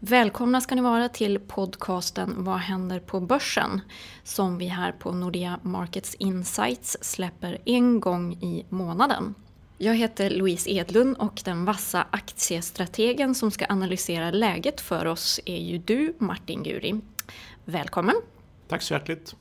Välkomna 0.00 0.60
ska 0.60 0.74
ni 0.74 0.80
vara 0.80 1.08
till 1.08 1.38
podcasten 1.38 2.44
Vad 2.44 2.58
händer 2.58 3.00
på 3.00 3.20
börsen? 3.20 3.80
Som 4.22 4.58
vi 4.58 4.66
här 4.66 4.92
på 4.92 5.12
Nordea 5.12 5.58
Markets 5.62 6.14
Insights 6.14 6.96
släpper 7.00 7.58
en 7.64 8.00
gång 8.00 8.32
i 8.32 8.66
månaden. 8.68 9.34
Jag 9.78 9.94
heter 9.94 10.30
Louise 10.30 10.70
Edlund 10.70 11.16
och 11.16 11.40
den 11.44 11.64
vassa 11.64 12.06
aktiestrategen 12.10 13.34
som 13.34 13.50
ska 13.50 13.66
analysera 13.68 14.30
läget 14.30 14.80
för 14.80 15.06
oss 15.06 15.40
är 15.44 15.62
ju 15.62 15.78
du, 15.78 16.14
Martin 16.18 16.62
Guri. 16.62 17.00
Välkommen! 17.64 18.14
Tack 18.68 18.82
så 18.82 18.94
hjärtligt! 18.94 19.34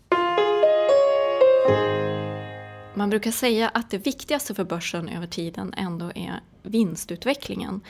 Man 2.98 3.10
brukar 3.10 3.32
säga 3.32 3.70
att 3.70 3.90
det 3.90 3.98
viktigaste 3.98 4.54
för 4.54 4.64
börsen 4.64 5.10
över 5.10 5.28
tiden 5.28 5.74
ändå 5.78 6.12
är 6.16 6.40
vinstutvecklingen. 6.64 7.82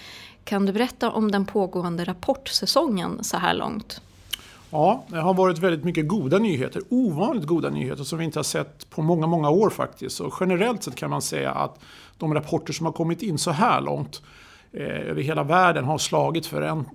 Kan 0.44 0.66
du 0.66 0.74
berätta 0.74 1.12
om 1.12 1.32
den 1.32 1.46
pågående 1.46 2.04
rapportsäsongen 2.04 3.24
så 3.24 3.38
här 3.38 3.54
långt? 3.54 4.02
Ja, 4.70 5.06
det 5.08 5.18
har 5.18 5.34
varit 5.34 5.60
väldigt 5.60 5.84
mycket 5.84 6.08
goda 6.08 6.38
nyheter. 6.38 6.82
Ovanligt 6.90 7.46
goda 7.46 7.70
nyheter 7.70 8.04
som 8.04 8.20
vi 8.20 8.26
inte 8.26 8.40
har 8.40 8.44
sett 8.44 8.90
på 8.90 9.02
många, 9.02 9.28
många 9.28 9.50
år 9.50 9.70
faktiskt. 9.70 10.20
Och 10.20 10.34
generellt 10.40 10.84
sett 10.84 10.96
kan 10.96 11.10
man 11.10 11.22
säga 11.22 11.52
att 11.52 11.80
de 12.18 12.34
rapporter 12.34 12.74
som 12.74 12.86
har 12.86 12.94
kommit 12.94 13.22
in 13.22 13.38
så 13.38 13.52
här 13.52 13.82
långt 13.82 14.22
eh, 14.72 15.10
över 15.10 15.22
hela 15.22 15.44
världen 15.44 15.86
har 15.86 15.98
slagit 15.98 16.46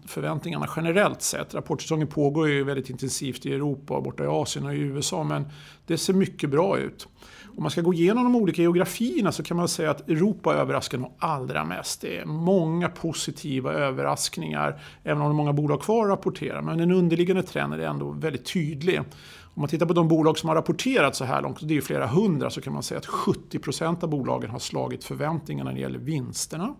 förväntningarna 0.06 0.68
generellt 0.76 1.22
sett. 1.22 1.54
Rapportsäsongen 1.54 2.06
pågår 2.06 2.48
ju 2.48 2.64
väldigt 2.64 2.90
intensivt 2.90 3.46
i 3.46 3.54
Europa, 3.54 4.00
borta 4.00 4.24
i 4.24 4.26
Asien 4.26 4.66
och 4.66 4.74
i 4.74 4.78
USA 4.78 5.24
men 5.24 5.44
det 5.86 5.98
ser 5.98 6.12
mycket 6.12 6.50
bra 6.50 6.78
ut. 6.78 7.08
Om 7.56 7.62
man 7.62 7.70
ska 7.70 7.80
gå 7.80 7.94
igenom 7.94 8.24
de 8.24 8.36
olika 8.36 8.62
geografierna 8.62 9.32
så 9.32 9.42
kan 9.42 9.56
man 9.56 9.68
säga 9.68 9.90
att 9.90 10.08
Europa 10.08 10.54
överraskar 10.54 10.98
nog 10.98 11.12
allra 11.18 11.64
mest. 11.64 12.00
Det 12.00 12.18
är 12.18 12.24
många 12.24 12.88
positiva 12.88 13.72
överraskningar, 13.72 14.80
även 15.04 15.22
om 15.22 15.28
det 15.28 15.32
är 15.32 15.36
många 15.36 15.52
bolag 15.52 15.82
kvar 15.82 16.04
att 16.04 16.10
rapportera. 16.10 16.62
Men 16.62 16.78
den 16.78 16.90
underliggande 16.90 17.42
trenden 17.42 17.80
är 17.80 17.84
ändå 17.84 18.10
väldigt 18.10 18.52
tydlig. 18.52 19.00
Om 19.54 19.60
man 19.60 19.68
tittar 19.68 19.86
på 19.86 19.92
de 19.92 20.08
bolag 20.08 20.38
som 20.38 20.48
har 20.48 20.56
rapporterat 20.56 21.16
så 21.16 21.24
här 21.24 21.42
långt, 21.42 21.60
och 21.60 21.66
det 21.66 21.76
är 21.76 21.80
flera 21.80 22.06
hundra, 22.06 22.50
så 22.50 22.60
kan 22.60 22.72
man 22.72 22.82
säga 22.82 22.98
att 22.98 23.06
70% 23.06 24.04
av 24.04 24.10
bolagen 24.10 24.50
har 24.50 24.58
slagit 24.58 25.04
förväntningarna 25.04 25.70
när 25.70 25.76
det 25.76 25.82
gäller 25.82 25.98
vinsterna. 25.98 26.74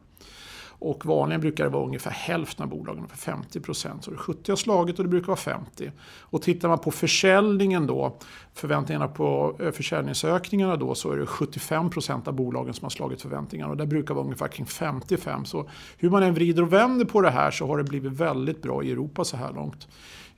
Och 0.83 1.07
vanligen 1.07 1.41
brukar 1.41 1.65
det 1.65 1.71
vara 1.71 1.85
ungefär 1.87 2.11
hälften 2.11 2.63
av 2.63 2.69
bolagen, 2.69 2.99
ungefär 2.99 3.17
50 3.17 3.61
procent. 3.61 4.05
Så 4.05 4.11
det 4.11 4.15
är 4.15 4.19
70 4.19 4.53
har 4.53 4.57
slagit 4.57 4.99
och 4.99 5.05
det 5.05 5.09
brukar 5.09 5.27
vara 5.27 5.37
50. 5.37 5.91
Och 6.21 6.43
tittar 6.43 6.69
man 6.69 6.79
på 6.79 6.91
försäljningen 6.91 7.87
då, 7.87 8.19
förväntningarna 8.55 9.09
på 9.09 9.57
eh, 9.61 9.71
försäljningsökningarna 9.71 10.77
då, 10.77 10.95
så 10.95 11.13
är 11.13 11.17
det 11.17 11.27
75 11.27 11.91
procent 11.91 12.29
av 12.29 12.35
bolagen 12.35 12.75
som 12.75 12.85
har 12.85 12.91
slagit 12.91 13.23
förväntningarna. 13.23 13.71
Och 13.71 13.77
det 13.77 13.87
brukar 13.87 14.15
vara 14.15 14.25
ungefär 14.25 14.49
kring 14.49 14.67
55. 14.67 15.45
Så 15.45 15.69
hur 15.99 16.11
man 16.11 16.23
än 16.23 16.35
vrider 16.35 16.63
och 16.63 16.73
vänder 16.73 17.05
på 17.05 17.21
det 17.21 17.31
här 17.31 17.51
så 17.51 17.67
har 17.67 17.79
det 17.79 17.85
blivit 17.85 18.13
väldigt 18.13 18.63
bra 18.63 18.83
i 18.83 18.93
Europa 18.93 19.25
så 19.25 19.37
här 19.37 19.53
långt. 19.53 19.89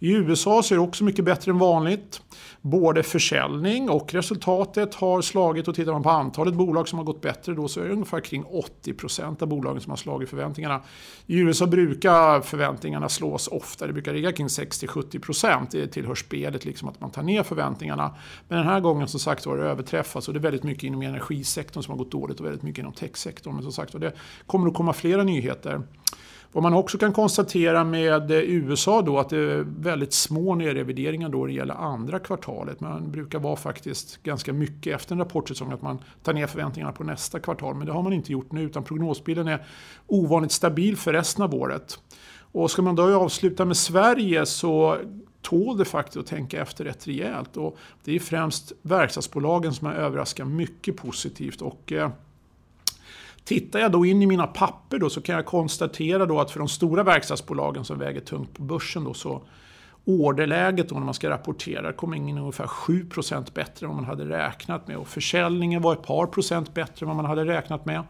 I 0.05 0.13
USA 0.13 0.63
så 0.63 0.75
är 0.75 0.77
det 0.77 0.85
också 0.85 1.05
mycket 1.05 1.25
bättre 1.25 1.51
än 1.51 1.59
vanligt. 1.59 2.23
Både 2.61 3.03
försäljning 3.03 3.91
och 3.91 4.15
resultatet 4.15 4.95
har 4.95 5.23
slagit 5.23 5.69
och 5.69 5.75
tittar 5.75 5.93
man 5.93 6.03
på 6.03 6.11
antalet 6.11 6.55
bolag 6.55 6.89
som 6.89 6.99
har 6.99 7.07
gått 7.07 7.21
bättre 7.21 7.55
då 7.55 7.69
så 7.69 7.81
är 7.81 7.85
det 7.85 7.93
ungefär 7.93 8.21
kring 8.21 8.45
80% 8.85 9.43
av 9.43 9.49
bolagen 9.49 9.81
som 9.81 9.91
har 9.91 9.97
slagit 9.97 10.31
förväntningarna. 10.31 10.81
I 11.27 11.39
USA 11.39 11.67
brukar 11.67 12.41
förväntningarna 12.41 13.09
slås 13.09 13.49
ofta, 13.49 13.87
det 13.87 13.93
brukar 13.93 14.13
ligga 14.13 14.33
kring 14.33 14.47
60-70%. 14.47 15.67
Det 15.71 15.87
tillhör 15.87 16.15
spelet 16.15 16.65
liksom 16.65 16.89
att 16.89 17.01
man 17.01 17.11
tar 17.11 17.23
ner 17.23 17.43
förväntningarna. 17.43 18.15
Men 18.49 18.59
den 18.59 18.67
här 18.67 18.81
gången 18.81 19.09
som 19.09 19.21
sagt 19.21 19.47
var 19.47 19.57
det 19.57 19.65
överträffats 19.65 20.29
och 20.29 20.35
det 20.35 20.41
är 20.41 20.43
väldigt 20.43 20.65
mycket 20.65 20.85
inom 20.85 21.03
energisektorn 21.03 21.83
som 21.83 21.91
har 21.93 21.99
gått 21.99 22.13
dåligt 22.13 22.41
och 22.41 22.47
väldigt 22.47 22.63
mycket 22.63 22.79
inom 22.79 22.93
techsektorn. 22.93 23.55
Men 23.55 23.63
som 23.63 23.73
sagt 23.73 23.95
var 23.95 24.01
det 24.01 24.13
kommer 24.47 24.69
att 24.69 24.75
komma 24.75 24.93
flera 24.93 25.25
nyheter. 25.25 25.83
Vad 26.55 26.63
man 26.63 26.75
också 26.75 26.99
kan 26.99 27.13
konstatera 27.13 27.85
med 27.85 28.31
eh, 28.31 28.39
USA 28.39 29.03
då 29.03 29.19
att 29.19 29.29
det 29.29 29.39
är 29.39 29.67
väldigt 29.79 30.13
små 30.13 30.55
nedrevideringar 30.55 31.29
då 31.29 31.47
det 31.47 31.53
gäller 31.53 31.75
andra 31.75 32.19
kvartalet. 32.19 32.81
Man 32.81 33.11
brukar 33.11 33.39
vara 33.39 33.57
faktiskt 33.57 34.23
ganska 34.23 34.53
mycket 34.53 34.95
efter 34.95 35.15
en 35.15 35.19
rapportsäsong 35.19 35.73
att 35.73 35.83
man 35.83 35.99
tar 36.23 36.33
ner 36.33 36.47
förväntningarna 36.47 36.93
på 36.93 37.05
nästa 37.05 37.41
kvartal. 37.41 37.75
Men 37.75 37.87
det 37.87 37.93
har 37.93 38.03
man 38.03 38.13
inte 38.13 38.33
gjort 38.33 38.53
nu 38.53 38.63
utan 38.63 38.85
prognosbilden 38.85 39.49
är 39.49 39.67
ovanligt 40.07 40.53
stabil 40.53 40.97
för 40.97 41.13
resten 41.13 41.45
av 41.45 41.55
året. 41.55 41.99
Och 42.37 42.71
ska 42.71 42.83
man 42.83 42.97
då 42.97 43.15
avsluta 43.15 43.65
med 43.65 43.77
Sverige 43.77 44.47
så 44.47 44.99
tål 45.43 45.77
det 45.79 45.85
faktiskt 45.85 46.17
att 46.17 46.27
tänka 46.27 46.63
efter 46.63 46.85
rätt 46.85 47.09
rejält. 47.09 47.57
Och 47.57 47.77
det 48.05 48.15
är 48.15 48.21
främst 48.21 48.73
verkstadsbolagen 48.83 49.75
som 49.75 49.87
har 49.87 49.95
överraskat 49.95 50.49
mycket 50.49 50.97
positivt. 50.97 51.63
Och, 51.63 51.93
eh, 51.93 52.11
Tittar 53.45 53.79
jag 53.79 53.93
då 53.93 54.07
in 54.07 54.23
i 54.23 54.27
mina 54.27 54.47
papper 54.47 54.99
då 54.99 55.11
så 55.11 55.21
kan 55.21 55.35
jag 55.35 55.47
konstatera 55.47 56.27
då 56.27 56.41
att 56.41 56.51
för 56.51 56.59
de 56.59 56.69
stora 56.69 57.03
verkstadsbolagen 57.03 57.85
som 57.85 57.99
väger 57.99 58.21
tungt 58.21 58.55
på 58.55 58.63
börsen 58.63 59.05
då 59.05 59.15
så 59.15 59.43
orderläget 60.05 60.89
då 60.89 60.95
när 60.95 61.05
man 61.05 61.15
ska 61.15 61.31
rapportera 61.31 61.93
kom 61.93 62.15
in 62.15 62.39
ungefär 62.39 62.67
7% 62.67 63.55
bättre 63.55 63.87
än 63.87 63.89
vad 63.89 63.97
man 63.97 64.05
hade 64.05 64.25
räknat 64.25 64.89
med 64.89 64.97
och 64.97 65.09
försäljningen 65.09 65.83
var 65.83 65.93
ett 65.93 66.03
par 66.03 66.27
procent 66.27 66.75
bättre 66.75 67.05
än 67.05 67.09
vad 67.09 67.17
man 67.17 67.27
hade 67.27 67.45
räknat 67.45 67.85
med. 67.85 68.03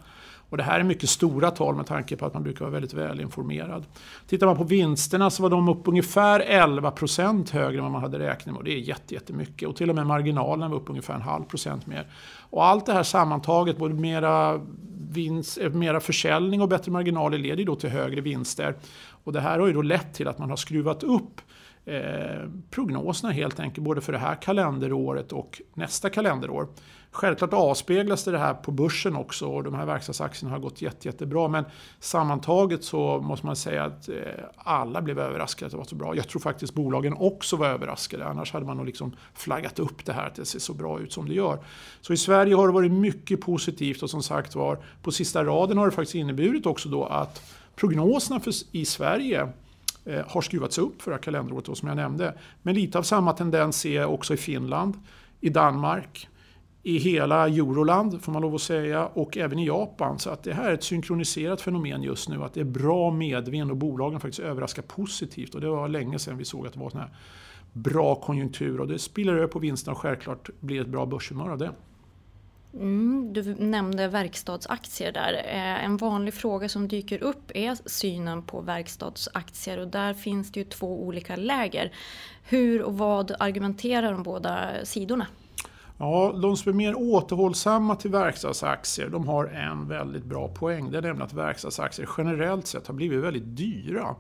Och 0.54 0.58
det 0.58 0.64
här 0.64 0.80
är 0.80 0.84
mycket 0.84 1.08
stora 1.08 1.50
tal 1.50 1.74
med 1.74 1.86
tanke 1.86 2.16
på 2.16 2.26
att 2.26 2.34
man 2.34 2.42
brukar 2.42 2.60
vara 2.60 2.72
väldigt 2.72 2.94
välinformerad. 2.94 3.84
Tittar 4.26 4.46
man 4.46 4.56
på 4.56 4.64
vinsterna 4.64 5.30
så 5.30 5.42
var 5.42 5.50
de 5.50 5.68
upp 5.68 5.88
ungefär 5.88 6.40
11% 6.40 7.52
högre 7.52 7.78
än 7.78 7.82
vad 7.82 7.92
man 7.92 8.02
hade 8.02 8.18
räknat 8.18 8.46
med. 8.46 8.56
Och 8.56 8.64
det 8.64 8.72
är 8.72 9.12
jättemycket. 9.12 9.68
Och 9.68 9.76
till 9.76 9.90
och 9.90 9.96
med 9.96 10.06
marginalen 10.06 10.70
var 10.70 10.78
upp 10.78 10.90
ungefär 10.90 11.14
en 11.14 11.22
halv 11.22 11.44
procent 11.44 11.86
mer. 11.86 12.06
Och 12.50 12.64
allt 12.64 12.86
det 12.86 12.92
här 12.92 13.02
sammantaget, 13.02 13.78
både 13.78 13.94
mera, 13.94 14.60
vinst, 15.10 15.58
eh, 15.58 15.70
mera 15.70 16.00
försäljning 16.00 16.62
och 16.62 16.68
bättre 16.68 16.92
marginaler 16.92 17.38
leder 17.38 17.64
då 17.64 17.74
till 17.74 17.90
högre 17.90 18.20
vinster. 18.20 18.74
Och 19.24 19.32
det 19.32 19.40
här 19.40 19.58
har 19.58 19.66
ju 19.66 19.72
då 19.72 19.82
lett 19.82 20.14
till 20.14 20.28
att 20.28 20.38
man 20.38 20.50
har 20.50 20.56
skruvat 20.56 21.02
upp 21.02 21.40
eh, 21.84 22.50
prognoserna 22.70 23.32
helt 23.32 23.60
enkelt, 23.60 23.84
både 23.84 24.00
för 24.00 24.12
det 24.12 24.18
här 24.18 24.34
kalenderåret 24.34 25.32
och 25.32 25.62
nästa 25.74 26.10
kalenderår. 26.10 26.68
Självklart 27.10 27.52
avspeglas 27.52 28.24
det 28.24 28.38
här 28.38 28.54
på 28.54 28.70
börsen 28.70 29.16
också 29.16 29.46
och 29.46 29.64
de 29.64 29.74
här 29.74 29.86
verkstadsaktierna 29.86 30.54
har 30.54 30.58
gått 30.60 30.82
jätte, 30.82 31.08
jättebra. 31.08 31.48
Men 31.48 31.64
sammantaget 32.00 32.84
så 32.84 33.20
måste 33.20 33.46
man 33.46 33.56
säga 33.56 33.84
att 33.84 34.08
eh, 34.08 34.14
alla 34.56 35.02
blev 35.02 35.18
överraskade 35.18 35.66
att 35.66 35.72
det 35.72 35.76
var 35.78 35.84
så 35.84 35.94
bra. 35.94 36.16
Jag 36.16 36.28
tror 36.28 36.40
faktiskt 36.40 36.74
bolagen 36.74 37.14
också 37.18 37.56
var 37.56 37.66
överraskade. 37.66 38.26
Annars 38.26 38.52
hade 38.52 38.66
man 38.66 38.76
nog 38.76 38.86
liksom 38.86 39.16
flaggat 39.34 39.78
upp 39.78 40.04
det 40.04 40.12
här 40.12 40.26
att 40.26 40.34
det 40.34 40.44
ser 40.44 40.58
så 40.58 40.74
bra 40.74 41.00
ut 41.00 41.12
som 41.12 41.28
det 41.28 41.34
gör. 41.34 41.58
Så 42.00 42.12
i 42.12 42.16
Sverige 42.16 42.54
har 42.54 42.66
det 42.66 42.74
varit 42.74 42.92
mycket 42.92 43.40
positivt 43.40 44.02
och 44.02 44.10
som 44.10 44.22
sagt 44.22 44.54
var 44.54 44.78
på 45.02 45.12
sista 45.12 45.44
raden 45.44 45.78
har 45.78 45.86
det 45.86 45.92
faktiskt 45.92 46.14
inneburit 46.14 46.66
också 46.66 46.88
då 46.88 47.04
att 47.04 47.52
prognoserna 47.76 48.40
för, 48.40 48.52
i 48.72 48.84
Sverige 48.84 49.48
Eh, 50.04 50.22
har 50.26 50.40
skruvats 50.40 50.78
upp 50.78 51.02
förra 51.02 51.18
kalenderåret 51.18 51.64
då, 51.64 51.74
som 51.74 51.88
jag 51.88 51.96
nämnde. 51.96 52.34
Men 52.62 52.74
lite 52.74 52.98
av 52.98 53.02
samma 53.02 53.32
tendens 53.32 53.76
ser 53.76 53.94
jag 53.94 54.14
också 54.14 54.34
i 54.34 54.36
Finland, 54.36 54.94
i 55.40 55.48
Danmark, 55.48 56.28
i 56.82 56.98
hela 56.98 57.48
Euroland 57.48 58.22
får 58.22 58.32
man 58.32 58.42
lov 58.42 58.54
att 58.54 58.60
säga 58.60 59.06
och 59.06 59.36
även 59.36 59.58
i 59.58 59.66
Japan. 59.66 60.18
Så 60.18 60.30
att 60.30 60.42
det 60.42 60.52
här 60.52 60.70
är 60.70 60.74
ett 60.74 60.84
synkroniserat 60.84 61.60
fenomen 61.60 62.02
just 62.02 62.28
nu 62.28 62.42
att 62.42 62.54
det 62.54 62.60
är 62.60 62.64
bra 62.64 63.10
medvind 63.10 63.70
och 63.70 63.76
bolagen 63.76 64.20
faktiskt 64.20 64.40
överraskar 64.40 64.82
positivt 64.82 65.54
och 65.54 65.60
det 65.60 65.68
var 65.68 65.88
länge 65.88 66.18
sedan 66.18 66.38
vi 66.38 66.44
såg 66.44 66.66
att 66.66 66.72
det 66.72 66.80
var 66.80 66.90
sån 66.90 67.00
här 67.00 67.10
bra 67.72 68.14
konjunktur 68.14 68.80
och 68.80 68.88
det 68.88 68.98
spiller 68.98 69.34
över 69.34 69.46
på 69.46 69.58
vinsterna 69.58 69.92
och 69.92 69.98
självklart 69.98 70.50
blir 70.60 70.80
ett 70.80 70.88
bra 70.88 71.06
börshumör 71.06 71.50
av 71.50 71.58
det. 71.58 71.70
Mm, 72.74 73.32
du 73.32 73.54
nämnde 73.54 74.08
verkstadsaktier 74.08 75.12
där. 75.12 75.32
Eh, 75.32 75.84
en 75.84 75.96
vanlig 75.96 76.34
fråga 76.34 76.68
som 76.68 76.88
dyker 76.88 77.22
upp 77.22 77.50
är 77.54 77.88
synen 77.88 78.42
på 78.42 78.60
verkstadsaktier 78.60 79.78
och 79.78 79.88
där 79.88 80.14
finns 80.14 80.52
det 80.52 80.60
ju 80.60 80.64
två 80.64 81.02
olika 81.02 81.36
läger. 81.36 81.92
Hur 82.42 82.82
och 82.82 82.98
vad 82.98 83.34
argumenterar 83.38 84.12
de 84.12 84.22
båda 84.22 84.84
sidorna? 84.84 85.26
Ja, 85.98 86.34
de 86.42 86.56
som 86.56 86.72
är 86.72 86.76
mer 86.76 86.94
återhållsamma 86.98 87.96
till 87.96 88.10
verkstadsaktier 88.10 89.08
de 89.08 89.28
har 89.28 89.46
en 89.46 89.88
väldigt 89.88 90.24
bra 90.24 90.48
poäng. 90.48 90.90
Det 90.90 90.98
är 90.98 91.02
nämligen 91.02 91.22
att 91.22 91.32
verkstadsaktier 91.32 92.08
generellt 92.18 92.66
sett 92.66 92.86
har 92.86 92.94
blivit 92.94 93.24
väldigt 93.24 93.56
dyra. 93.56 94.16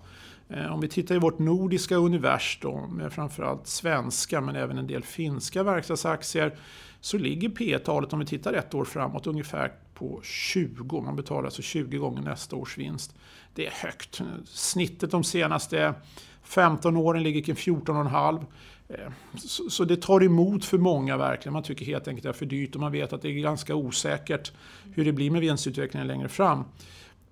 Eh, 0.48 0.74
om 0.74 0.80
vi 0.80 0.88
tittar 0.88 1.14
i 1.14 1.18
vårt 1.18 1.38
nordiska 1.38 1.96
univers 1.96 2.58
då, 2.62 2.86
med 2.86 3.12
framförallt 3.12 3.66
svenska 3.66 4.40
men 4.40 4.56
även 4.56 4.78
en 4.78 4.86
del 4.86 5.02
finska 5.02 5.62
verkstadsaktier 5.62 6.56
så 7.00 7.18
ligger 7.18 7.48
P 7.48 7.78
talet 7.78 8.12
om 8.12 8.18
vi 8.18 8.26
tittar 8.26 8.52
ett 8.52 8.74
år 8.74 8.84
framåt 8.84 9.26
ungefär 9.26 9.72
på 9.94 10.20
20. 10.22 11.00
Man 11.00 11.16
betalar 11.16 11.44
alltså 11.44 11.62
20 11.62 11.98
gånger 11.98 12.22
nästa 12.22 12.56
års 12.56 12.78
vinst. 12.78 13.14
Det 13.54 13.66
är 13.66 13.70
högt. 13.70 14.22
Snittet 14.44 15.10
de 15.10 15.24
senaste 15.24 15.94
15 16.42 16.96
åren 16.96 17.22
ligger 17.22 17.42
kring 17.42 17.54
14,5. 17.54 18.44
Eh, 18.88 19.12
så, 19.34 19.70
så 19.70 19.84
det 19.84 20.02
tar 20.02 20.22
emot 20.22 20.64
för 20.64 20.78
många 20.78 21.16
verkligen. 21.16 21.52
Man 21.52 21.62
tycker 21.62 21.86
helt 21.86 22.08
enkelt 22.08 22.26
att 22.26 22.32
det 22.32 22.36
är 22.36 22.38
för 22.38 22.46
dyrt 22.46 22.74
och 22.74 22.80
man 22.80 22.92
vet 22.92 23.12
att 23.12 23.22
det 23.22 23.28
är 23.28 23.32
ganska 23.32 23.74
osäkert 23.74 24.52
hur 24.94 25.04
det 25.04 25.12
blir 25.12 25.30
med 25.30 25.40
vinstutvecklingen 25.40 26.06
längre 26.08 26.28
fram. 26.28 26.64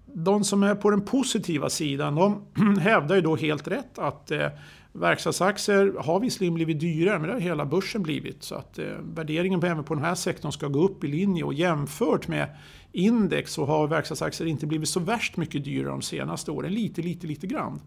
De 0.06 0.44
som 0.44 0.62
är 0.62 0.74
på 0.74 0.90
den 0.90 1.00
positiva 1.00 1.70
sidan 1.70 2.14
de 2.14 2.42
hävdar 2.80 3.16
ju 3.16 3.22
då 3.22 3.36
helt 3.36 3.68
rätt 3.68 3.98
att 3.98 4.30
eh, 4.30 4.48
verkstadsaktier 4.92 5.94
har 5.98 6.20
visserligen 6.20 6.54
blivit 6.54 6.80
dyrare 6.80 7.18
men 7.18 7.28
det 7.28 7.34
har 7.34 7.40
hela 7.40 7.66
börsen 7.66 8.02
blivit. 8.02 8.42
Så 8.42 8.54
att 8.54 8.78
eh, 8.78 8.84
värderingen 9.14 9.60
på, 9.60 9.66
även 9.66 9.84
på 9.84 9.94
den 9.94 10.04
här 10.04 10.14
sektorn 10.14 10.52
ska 10.52 10.68
gå 10.68 10.84
upp 10.84 11.04
i 11.04 11.06
linje 11.06 11.44
och 11.44 11.54
jämfört 11.54 12.28
med 12.28 12.48
index 12.92 13.52
så 13.52 13.64
har 13.64 13.86
verkstadsaktier 13.86 14.48
inte 14.48 14.66
blivit 14.66 14.88
så 14.88 15.00
värst 15.00 15.36
mycket 15.36 15.64
dyrare 15.64 15.90
de 15.90 16.02
senaste 16.02 16.50
åren. 16.50 16.74
Lite, 16.74 17.02
lite, 17.02 17.26
lite 17.26 17.46
grann. 17.46 17.80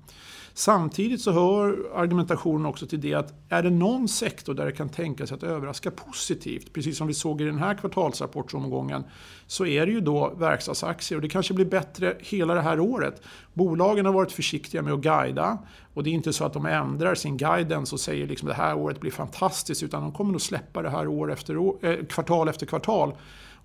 Samtidigt 0.57 1.21
så 1.21 1.31
hör 1.31 1.77
argumentationen 1.95 2.65
också 2.65 2.87
till 2.87 3.01
det 3.01 3.13
att 3.13 3.33
är 3.49 3.63
det 3.63 3.69
någon 3.69 4.07
sektor 4.07 4.53
där 4.53 4.65
det 4.65 4.71
kan 4.71 4.89
tänkas 4.89 5.31
att 5.31 5.43
överraska 5.43 5.91
positivt, 5.91 6.73
precis 6.73 6.97
som 6.97 7.07
vi 7.07 7.13
såg 7.13 7.41
i 7.41 7.45
den 7.45 7.59
här 7.59 7.73
kvartalsrapportsomgången, 7.73 9.03
så 9.47 9.65
är 9.65 9.85
det 9.85 9.91
ju 9.91 10.01
då 10.01 10.33
verkstadsaktier 10.37 11.17
och 11.17 11.21
det 11.21 11.29
kanske 11.29 11.53
blir 11.53 11.65
bättre 11.65 12.17
hela 12.19 12.53
det 12.53 12.61
här 12.61 12.79
året. 12.79 13.21
Bolagen 13.53 14.05
har 14.05 14.13
varit 14.13 14.31
försiktiga 14.31 14.81
med 14.81 14.93
att 14.93 14.99
guida 14.99 15.57
och 15.93 16.03
det 16.03 16.09
är 16.09 16.13
inte 16.13 16.33
så 16.33 16.45
att 16.45 16.53
de 16.53 16.65
ändrar 16.65 17.15
sin 17.15 17.37
guidance 17.37 17.95
och 17.95 17.99
säger 17.99 18.27
liksom 18.27 18.47
det 18.47 18.53
här 18.53 18.75
året 18.77 18.99
blir 18.99 19.11
fantastiskt 19.11 19.83
utan 19.83 20.01
de 20.01 20.11
kommer 20.11 20.31
nog 20.31 20.41
släppa 20.41 20.81
det 20.81 20.89
här 20.89 21.07
år 21.07 21.31
efter 21.31 21.57
år, 21.57 21.77
eh, 21.81 22.05
kvartal 22.05 22.47
efter 22.47 22.65
kvartal. 22.65 23.13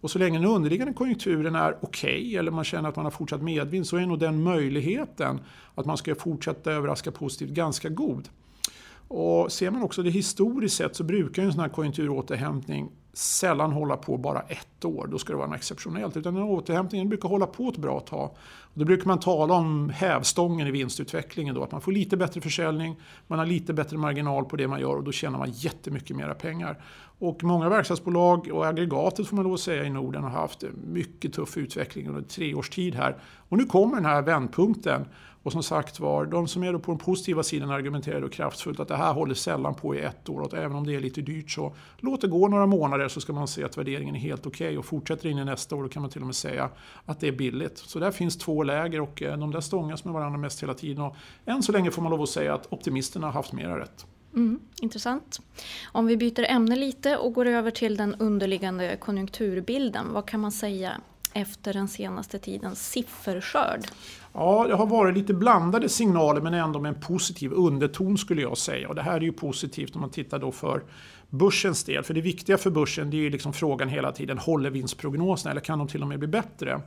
Och 0.01 0.11
så 0.11 0.19
länge 0.19 0.39
den 0.39 0.49
underliggande 0.49 0.93
konjunkturen 0.95 1.55
är 1.55 1.77
okej 1.83 2.21
okay, 2.21 2.37
eller 2.37 2.51
man 2.51 2.65
känner 2.65 2.89
att 2.89 2.97
man 2.97 3.05
har 3.05 3.11
fortsatt 3.11 3.43
medvind 3.43 3.87
så 3.87 3.97
är 3.97 4.07
nog 4.07 4.19
den 4.19 4.43
möjligheten 4.43 5.41
att 5.75 5.87
man 5.87 5.97
ska 5.97 6.15
fortsätta 6.15 6.73
överraska 6.73 7.13
positivt 7.13 7.51
ganska 7.51 7.89
god. 7.89 8.29
Och 9.09 9.53
ser 9.53 9.71
man 9.71 9.83
också 9.83 10.03
det 10.03 10.11
historiskt 10.11 10.77
sett 10.77 10.97
så 10.97 11.05
brukar 11.05 11.43
en 11.43 11.53
sån 11.53 11.61
här 11.61 11.69
konjunkturåterhämtning 11.69 12.91
sällan 13.13 13.73
hålla 13.73 13.97
på 13.97 14.17
bara 14.17 14.41
ett 14.41 14.85
år, 14.85 15.07
då 15.07 15.19
ska 15.19 15.33
det 15.33 15.37
vara 15.37 15.47
något 15.47 15.57
exceptionellt. 15.57 16.17
Utan 16.17 16.35
den 16.35 16.43
återhämtningen 16.43 17.09
brukar 17.09 17.29
hålla 17.29 17.47
på 17.47 17.69
ett 17.69 17.77
bra 17.77 18.01
tag. 18.01 18.37
Då 18.75 18.85
brukar 18.85 19.07
man 19.07 19.21
tala 19.21 19.55
om 19.55 19.91
hävstången 19.91 20.67
i 20.67 20.71
vinstutvecklingen, 20.71 21.55
då, 21.55 21.63
att 21.63 21.73
man 21.73 21.81
får 21.81 21.93
lite 21.93 22.17
bättre 22.17 22.41
försäljning, 22.41 22.97
man 23.27 23.39
har 23.39 23.47
lite 23.47 23.73
bättre 23.73 23.99
marginal 23.99 24.45
på 24.45 24.57
det 24.57 24.69
man 24.69 24.81
gör 24.81 24.97
och 24.97 25.05
då 25.05 25.13
tjänar 25.13 25.39
man 25.39 25.51
jättemycket 25.51 26.17
mera 26.17 26.35
pengar. 26.35 26.79
Och 27.19 27.45
många 27.45 27.69
verkstadsbolag 27.69 28.49
och 28.53 28.67
aggregatet 28.67 29.27
får 29.27 29.37
man 29.37 29.45
lov 29.45 29.55
att 29.55 29.61
säga 29.61 29.85
i 29.85 29.91
Norden 29.91 30.23
har 30.23 30.31
haft 30.31 30.65
mycket 30.85 31.33
tuff 31.33 31.57
utveckling 31.57 32.09
under 32.09 32.23
tre 32.23 32.55
års 32.55 32.71
tid 32.71 32.95
här. 32.95 33.17
Och 33.49 33.59
nu 33.59 33.65
kommer 33.65 33.97
den 33.97 34.05
här 34.05 34.23
vändpunkten. 34.23 35.05
Och 35.43 35.53
som 35.53 35.63
sagt 35.63 36.01
var, 36.01 36.27
de 36.27 36.49
som 36.49 36.63
är 36.63 36.73
på 36.79 36.91
den 36.91 36.99
positiva 36.99 37.43
sidan 37.43 37.71
argumenterar 37.71 38.21
då 38.21 38.29
kraftfullt 38.29 38.81
att 38.81 38.89
det 38.89 38.97
här 38.97 39.13
håller 39.13 39.35
sällan 39.35 39.75
på 39.75 39.95
i 39.95 40.01
ett 40.01 40.29
år. 40.29 40.41
Och 40.41 40.55
även 40.55 40.77
om 40.77 40.87
det 40.87 40.95
är 40.95 41.01
lite 41.01 41.21
dyrt 41.21 41.51
så 41.51 41.75
låt 41.99 42.21
det 42.21 42.29
gå 42.29 42.49
några 42.49 42.67
månader 42.67 43.09
så 43.09 43.21
ska 43.21 43.33
man 43.33 43.49
se 43.49 43.65
att 43.65 43.79
värderingen 43.79 44.15
är 44.15 44.21
helt 44.21 44.47
okej. 44.47 44.67
Okay. 44.67 44.79
Och 44.79 44.85
fortsätter 44.85 45.29
in 45.29 45.39
i 45.39 45.45
nästa 45.45 45.77
år 45.77 45.83
då 45.83 45.89
kan 45.89 46.03
man 46.03 46.11
till 46.11 46.21
och 46.21 46.27
med 46.27 46.37
säga 46.37 46.71
att 47.05 47.21
det 47.21 47.29
är 47.29 47.33
billigt. 47.33 47.79
Så 47.79 47.99
där 47.99 48.11
finns 48.11 48.39
två 48.39 48.60
läger 48.63 49.01
och 49.01 49.23
eh, 49.23 49.39
de 49.39 49.51
där 49.51 49.61
stångas 49.61 50.05
med 50.05 50.15
varandra 50.15 50.39
mest 50.39 50.63
hela 50.63 50.75
tiden. 50.75 51.05
Och 51.05 51.17
än 51.47 51.63
så 51.63 51.73
länge 51.73 51.91
får 51.91 52.03
man 52.03 52.11
lov 52.11 52.23
att 52.23 52.29
säga 52.29 52.55
att 52.55 52.73
optimisterna 52.73 53.27
har 53.27 53.33
haft 53.33 53.53
mera 53.53 53.81
rätt. 53.81 54.07
Mm, 54.35 54.61
intressant. 54.81 55.41
Om 55.93 56.07
vi 56.07 56.17
byter 56.17 56.45
ämne 56.45 56.77
lite 56.77 57.17
och 57.17 57.33
går 57.33 57.47
över 57.47 57.71
till 57.71 57.97
den 57.97 58.15
underliggande 58.15 58.97
konjunkturbilden. 58.97 60.07
Vad 60.13 60.27
kan 60.27 60.41
man 60.41 60.53
säga 60.53 60.93
efter 61.33 61.73
den 61.73 61.89
senaste 61.89 62.39
tidens 62.39 62.91
sifferskörd? 62.91 63.87
Ja, 64.33 64.67
det 64.69 64.75
har 64.75 64.87
varit 64.87 65.17
lite 65.17 65.35
blandade 65.35 65.89
signaler 65.89 66.41
men 66.41 66.55
ändå 66.55 66.81
med 66.81 66.95
en 66.95 67.01
positiv 67.01 67.53
underton 67.53 68.19
skulle 68.19 68.43
jag 68.43 68.59
säga. 68.59 68.89
Och 68.89 68.95
det 68.95 69.03
här 69.03 69.17
är 69.17 69.21
ju 69.21 69.33
positivt 69.33 69.95
om 69.95 70.01
man 70.01 70.11
tittar 70.11 70.39
då 70.39 70.53
för 70.53 70.83
börsens 71.31 71.85
del. 71.85 72.03
För 72.03 72.15
det 72.15 72.21
viktiga 72.21 72.59
för 72.59 72.71
börsen 72.71 73.11
det 73.11 73.17
är 73.17 73.21
ju 73.21 73.31
liksom 73.31 73.53
frågan 73.53 73.89
hela 73.89 74.13
tiden, 74.13 74.39
håller 74.39 74.71
vinstprognoserna 74.71 75.51
eller 75.51 75.61
kan 75.61 75.79
de 75.79 75.89
till 75.89 76.03
och 76.03 76.09
med 76.09 76.19
bli 76.19 76.29
bättre? 76.29 76.81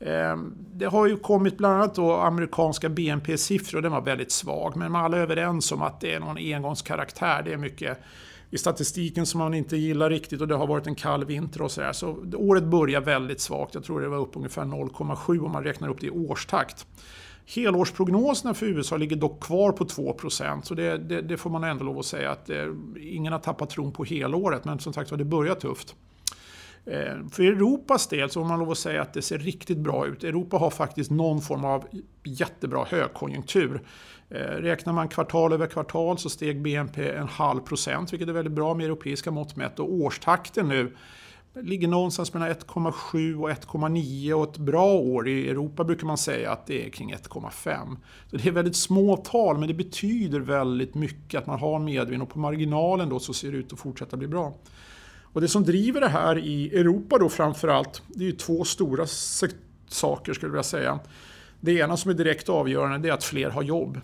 Ehm, 0.00 0.54
det 0.74 0.86
har 0.86 1.06
ju 1.06 1.16
kommit 1.16 1.58
bland 1.58 1.74
annat 1.74 1.94
då 1.94 2.12
amerikanska 2.12 2.88
BNP-siffror, 2.88 3.82
den 3.82 3.92
var 3.92 4.00
väldigt 4.00 4.32
svag. 4.32 4.76
Men 4.76 4.92
man 4.92 5.00
är 5.00 5.04
alla 5.04 5.16
överens 5.16 5.72
om 5.72 5.82
att 5.82 6.00
det 6.00 6.14
är 6.14 6.20
någon 6.20 6.36
engångskaraktär. 6.36 7.42
Det 7.42 7.52
är 7.52 7.56
mycket 7.56 7.98
i 8.50 8.58
statistiken 8.58 9.26
som 9.26 9.38
man 9.38 9.54
inte 9.54 9.76
gillar 9.76 10.10
riktigt 10.10 10.40
och 10.40 10.48
det 10.48 10.54
har 10.54 10.66
varit 10.66 10.86
en 10.86 10.94
kall 10.94 11.24
vinter 11.24 11.62
och 11.62 11.70
sådär. 11.70 11.92
Så 11.92 12.24
året 12.36 12.64
börjar 12.64 13.00
väldigt 13.00 13.40
svagt. 13.40 13.74
Jag 13.74 13.84
tror 13.84 14.00
det 14.00 14.08
var 14.08 14.18
upp 14.18 14.36
ungefär 14.36 14.62
0,7 14.62 15.44
om 15.44 15.52
man 15.52 15.64
räknar 15.64 15.88
upp 15.88 16.00
det 16.00 16.06
i 16.06 16.10
årstakt. 16.10 16.86
Helårsprognoserna 17.54 18.54
för 18.54 18.66
USA 18.66 18.96
ligger 18.96 19.16
dock 19.16 19.44
kvar 19.44 19.72
på 19.72 19.84
2 19.84 20.16
så 20.62 20.74
det, 20.74 20.98
det, 20.98 21.22
det, 21.22 21.36
får 21.36 21.50
man 21.50 21.64
ändå 21.64 21.84
lov 21.84 21.98
att 21.98 22.06
säga 22.06 22.30
att 22.30 22.50
eh, 22.50 22.66
ingen 23.00 23.32
har 23.32 23.40
tappat 23.40 23.70
tron 23.70 23.92
på 23.92 24.04
helåret 24.04 24.64
men 24.64 24.78
som 24.78 24.92
sagt 24.92 25.10
var 25.10 25.18
det 25.18 25.24
börjar 25.24 25.54
tufft. 25.54 25.94
Eh, 26.86 27.28
för 27.32 27.42
Europas 27.42 28.06
del 28.06 28.30
så 28.30 28.40
får 28.40 28.48
man 28.48 28.58
lov 28.58 28.70
att 28.70 28.78
säga 28.78 29.02
att 29.02 29.12
det 29.12 29.22
ser 29.22 29.38
riktigt 29.38 29.78
bra 29.78 30.06
ut. 30.06 30.24
Europa 30.24 30.56
har 30.56 30.70
faktiskt 30.70 31.10
någon 31.10 31.40
form 31.40 31.64
av 31.64 31.84
jättebra 32.24 32.84
högkonjunktur. 32.84 33.82
Eh, 34.30 34.38
räknar 34.38 34.92
man 34.92 35.08
kvartal 35.08 35.52
över 35.52 35.66
kvartal 35.66 36.18
så 36.18 36.30
steg 36.30 36.62
BNP 36.62 37.10
en 37.10 37.28
halv 37.28 37.60
procent, 37.60 38.12
vilket 38.12 38.28
är 38.28 38.32
väldigt 38.32 38.52
bra 38.52 38.74
med 38.74 38.86
europeiska 38.86 39.30
mått 39.30 39.56
mätt. 39.56 39.78
Och 39.78 39.92
årstakten 39.92 40.68
nu 40.68 40.96
ligger 41.62 41.88
någonstans 41.88 42.34
mellan 42.34 42.48
1,7 42.48 43.34
och 43.34 43.50
1,9 43.50 44.32
och 44.32 44.44
ett 44.44 44.58
bra 44.58 44.92
år 44.94 45.28
i 45.28 45.48
Europa 45.48 45.84
brukar 45.84 46.06
man 46.06 46.18
säga 46.18 46.52
att 46.52 46.66
det 46.66 46.86
är 46.86 46.90
kring 46.90 47.14
1,5. 47.14 47.96
Så 48.30 48.36
det 48.36 48.48
är 48.48 48.52
väldigt 48.52 48.76
små 48.76 49.16
tal 49.16 49.58
men 49.58 49.68
det 49.68 49.74
betyder 49.74 50.40
väldigt 50.40 50.94
mycket 50.94 51.40
att 51.40 51.46
man 51.46 51.58
har 51.58 51.78
medvind 51.78 52.22
och 52.22 52.28
på 52.28 52.38
marginalen 52.38 53.08
då 53.08 53.18
så 53.18 53.32
ser 53.32 53.52
det 53.52 53.58
ut 53.58 53.72
att 53.72 53.78
fortsätta 53.78 54.16
bli 54.16 54.28
bra. 54.28 54.54
Och 55.36 55.42
det 55.42 55.48
som 55.48 55.64
driver 55.64 56.00
det 56.00 56.08
här 56.08 56.38
i 56.38 56.78
Europa 56.78 57.18
då 57.18 57.28
framförallt, 57.28 58.02
det 58.08 58.24
är 58.24 58.26
ju 58.28 58.36
två 58.36 58.64
stora 58.64 59.06
saker 59.88 60.32
skulle 60.32 60.48
jag 60.48 60.52
vilja 60.52 60.62
säga. 60.62 60.98
Det 61.60 61.72
ena 61.72 61.96
som 61.96 62.10
är 62.10 62.14
direkt 62.14 62.48
avgörande 62.48 62.98
det 62.98 63.08
är 63.08 63.12
att 63.12 63.24
fler 63.24 63.50
har 63.50 63.62
jobb. 63.62 64.00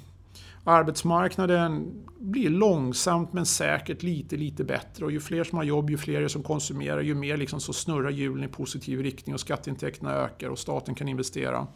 Arbetsmarknaden 0.65 1.93
blir 2.19 2.51
långsamt 2.51 3.33
men 3.33 3.47
säkert 3.47 4.03
lite, 4.03 4.37
lite 4.37 4.65
bättre 4.65 5.05
och 5.05 5.13
ju 5.13 5.21
fler 5.21 5.45
som 5.45 5.59
har 5.59 5.65
jobb, 5.65 5.91
ju 5.91 5.99
fler 5.99 6.29
som 6.29 6.43
konsumerar, 6.43 7.01
ju 7.01 7.15
mer 7.15 7.37
liksom 7.37 7.61
så 7.61 7.73
snurrar 7.73 8.11
hjulen 8.11 8.45
i 8.45 8.49
positiv 8.49 9.03
riktning 9.03 9.35
och 9.35 9.41
skatteintäkterna 9.41 10.13
ökar 10.13 10.49
och 10.49 10.59
staten 10.59 10.95
kan 10.95 11.09
investera. 11.09 11.67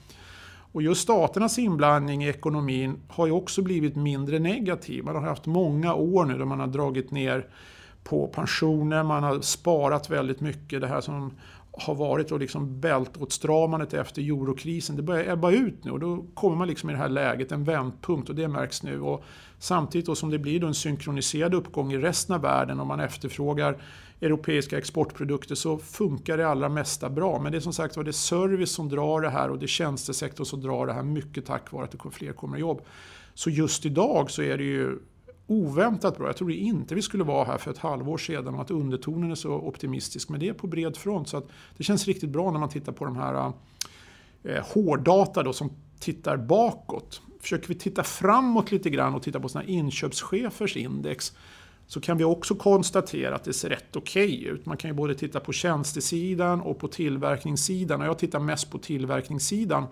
Och 0.72 0.82
just 0.82 1.02
staternas 1.02 1.58
inblandning 1.58 2.24
i 2.24 2.28
ekonomin 2.28 2.96
har 3.08 3.26
ju 3.26 3.32
också 3.32 3.62
blivit 3.62 3.96
mindre 3.96 4.38
negativ. 4.38 5.04
Man 5.04 5.14
har 5.14 5.22
haft 5.22 5.46
många 5.46 5.94
år 5.94 6.24
nu 6.24 6.38
där 6.38 6.44
man 6.44 6.60
har 6.60 6.66
dragit 6.66 7.10
ner 7.10 7.46
på 8.08 8.26
pensioner, 8.26 9.02
man 9.02 9.22
har 9.22 9.40
sparat 9.40 10.10
väldigt 10.10 10.40
mycket. 10.40 10.80
Det 10.80 10.86
här 10.86 11.00
som 11.00 11.32
har 11.78 11.94
varit 11.94 12.32
och 12.32 12.40
liksom 12.40 12.80
bältåtstramandet 12.80 13.94
efter 13.94 14.22
eurokrisen, 14.22 14.96
det 14.96 15.02
börjar 15.02 15.32
ebba 15.32 15.50
ut 15.50 15.84
nu 15.84 15.90
och 15.90 16.00
då 16.00 16.24
kommer 16.34 16.56
man 16.56 16.68
liksom 16.68 16.90
i 16.90 16.92
det 16.92 16.98
här 16.98 17.08
läget, 17.08 17.52
en 17.52 17.64
vändpunkt 17.64 18.28
och 18.28 18.34
det 18.34 18.48
märks 18.48 18.82
nu. 18.82 19.00
Och 19.00 19.24
samtidigt 19.58 20.06
då 20.06 20.14
som 20.14 20.30
det 20.30 20.38
blir 20.38 20.60
då 20.60 20.66
en 20.66 20.74
synkroniserad 20.74 21.54
uppgång 21.54 21.92
i 21.92 21.98
resten 21.98 22.34
av 22.34 22.40
världen 22.42 22.80
och 22.80 22.86
man 22.86 23.00
efterfrågar 23.00 23.82
europeiska 24.20 24.78
exportprodukter 24.78 25.54
så 25.54 25.78
funkar 25.78 26.36
det 26.36 26.48
allra 26.48 26.68
mesta 26.68 27.10
bra. 27.10 27.38
Men 27.38 27.52
det 27.52 27.58
är 27.58 27.60
som 27.60 27.72
sagt 27.72 27.96
var 27.96 28.04
det 28.04 28.10
är 28.10 28.12
service 28.12 28.70
som 28.70 28.88
drar 28.88 29.20
det 29.20 29.30
här 29.30 29.50
och 29.50 29.58
det 29.58 29.66
är 29.66 29.68
tjänstesektorn 29.68 30.46
som 30.46 30.60
drar 30.60 30.86
det 30.86 30.92
här 30.92 31.02
mycket 31.02 31.46
tack 31.46 31.72
vare 31.72 31.84
att 31.84 31.90
det 31.90 32.10
fler 32.10 32.32
kommer 32.32 32.56
i 32.56 32.60
jobb. 32.60 32.80
Så 33.34 33.50
just 33.50 33.86
idag 33.86 34.30
så 34.30 34.42
är 34.42 34.58
det 34.58 34.64
ju 34.64 34.98
oväntat 35.46 36.18
bra. 36.18 36.26
Jag 36.26 36.36
trodde 36.36 36.54
inte 36.54 36.94
vi 36.94 37.02
skulle 37.02 37.24
vara 37.24 37.44
här 37.44 37.58
för 37.58 37.70
ett 37.70 37.78
halvår 37.78 38.18
sedan 38.18 38.54
och 38.54 38.60
att 38.60 38.70
undertonen 38.70 39.30
är 39.30 39.34
så 39.34 39.52
optimistisk. 39.52 40.28
Men 40.28 40.40
det 40.40 40.48
är 40.48 40.52
på 40.52 40.66
bred 40.66 40.96
front. 40.96 41.28
Så 41.28 41.36
att 41.36 41.48
det 41.76 41.84
känns 41.84 42.06
riktigt 42.06 42.30
bra 42.30 42.50
när 42.50 42.58
man 42.58 42.68
tittar 42.68 42.92
på 42.92 43.04
de 43.04 43.16
här 43.16 43.52
eh, 44.42 44.64
hårddata 44.74 45.42
då, 45.42 45.52
som 45.52 45.70
tittar 46.00 46.36
bakåt. 46.36 47.22
Försöker 47.40 47.68
vi 47.68 47.74
titta 47.74 48.04
framåt 48.04 48.72
lite 48.72 48.90
grann 48.90 49.14
och 49.14 49.22
titta 49.22 49.40
på 49.40 49.48
såna 49.48 49.64
inköpschefers 49.64 50.76
index 50.76 51.32
så 51.86 52.00
kan 52.00 52.18
vi 52.18 52.24
också 52.24 52.54
konstatera 52.54 53.34
att 53.34 53.44
det 53.44 53.52
ser 53.52 53.68
rätt 53.68 53.96
okej 53.96 54.38
okay 54.38 54.48
ut. 54.48 54.66
Man 54.66 54.76
kan 54.76 54.90
ju 54.90 54.94
både 54.94 55.14
titta 55.14 55.40
på 55.40 55.52
tjänstesidan 55.52 56.60
och 56.60 56.78
på 56.78 56.88
tillverkningssidan. 56.88 58.00
Och 58.00 58.06
jag 58.06 58.18
tittar 58.18 58.40
mest 58.40 58.70
på 58.70 58.78
tillverkningssidan. 58.78 59.86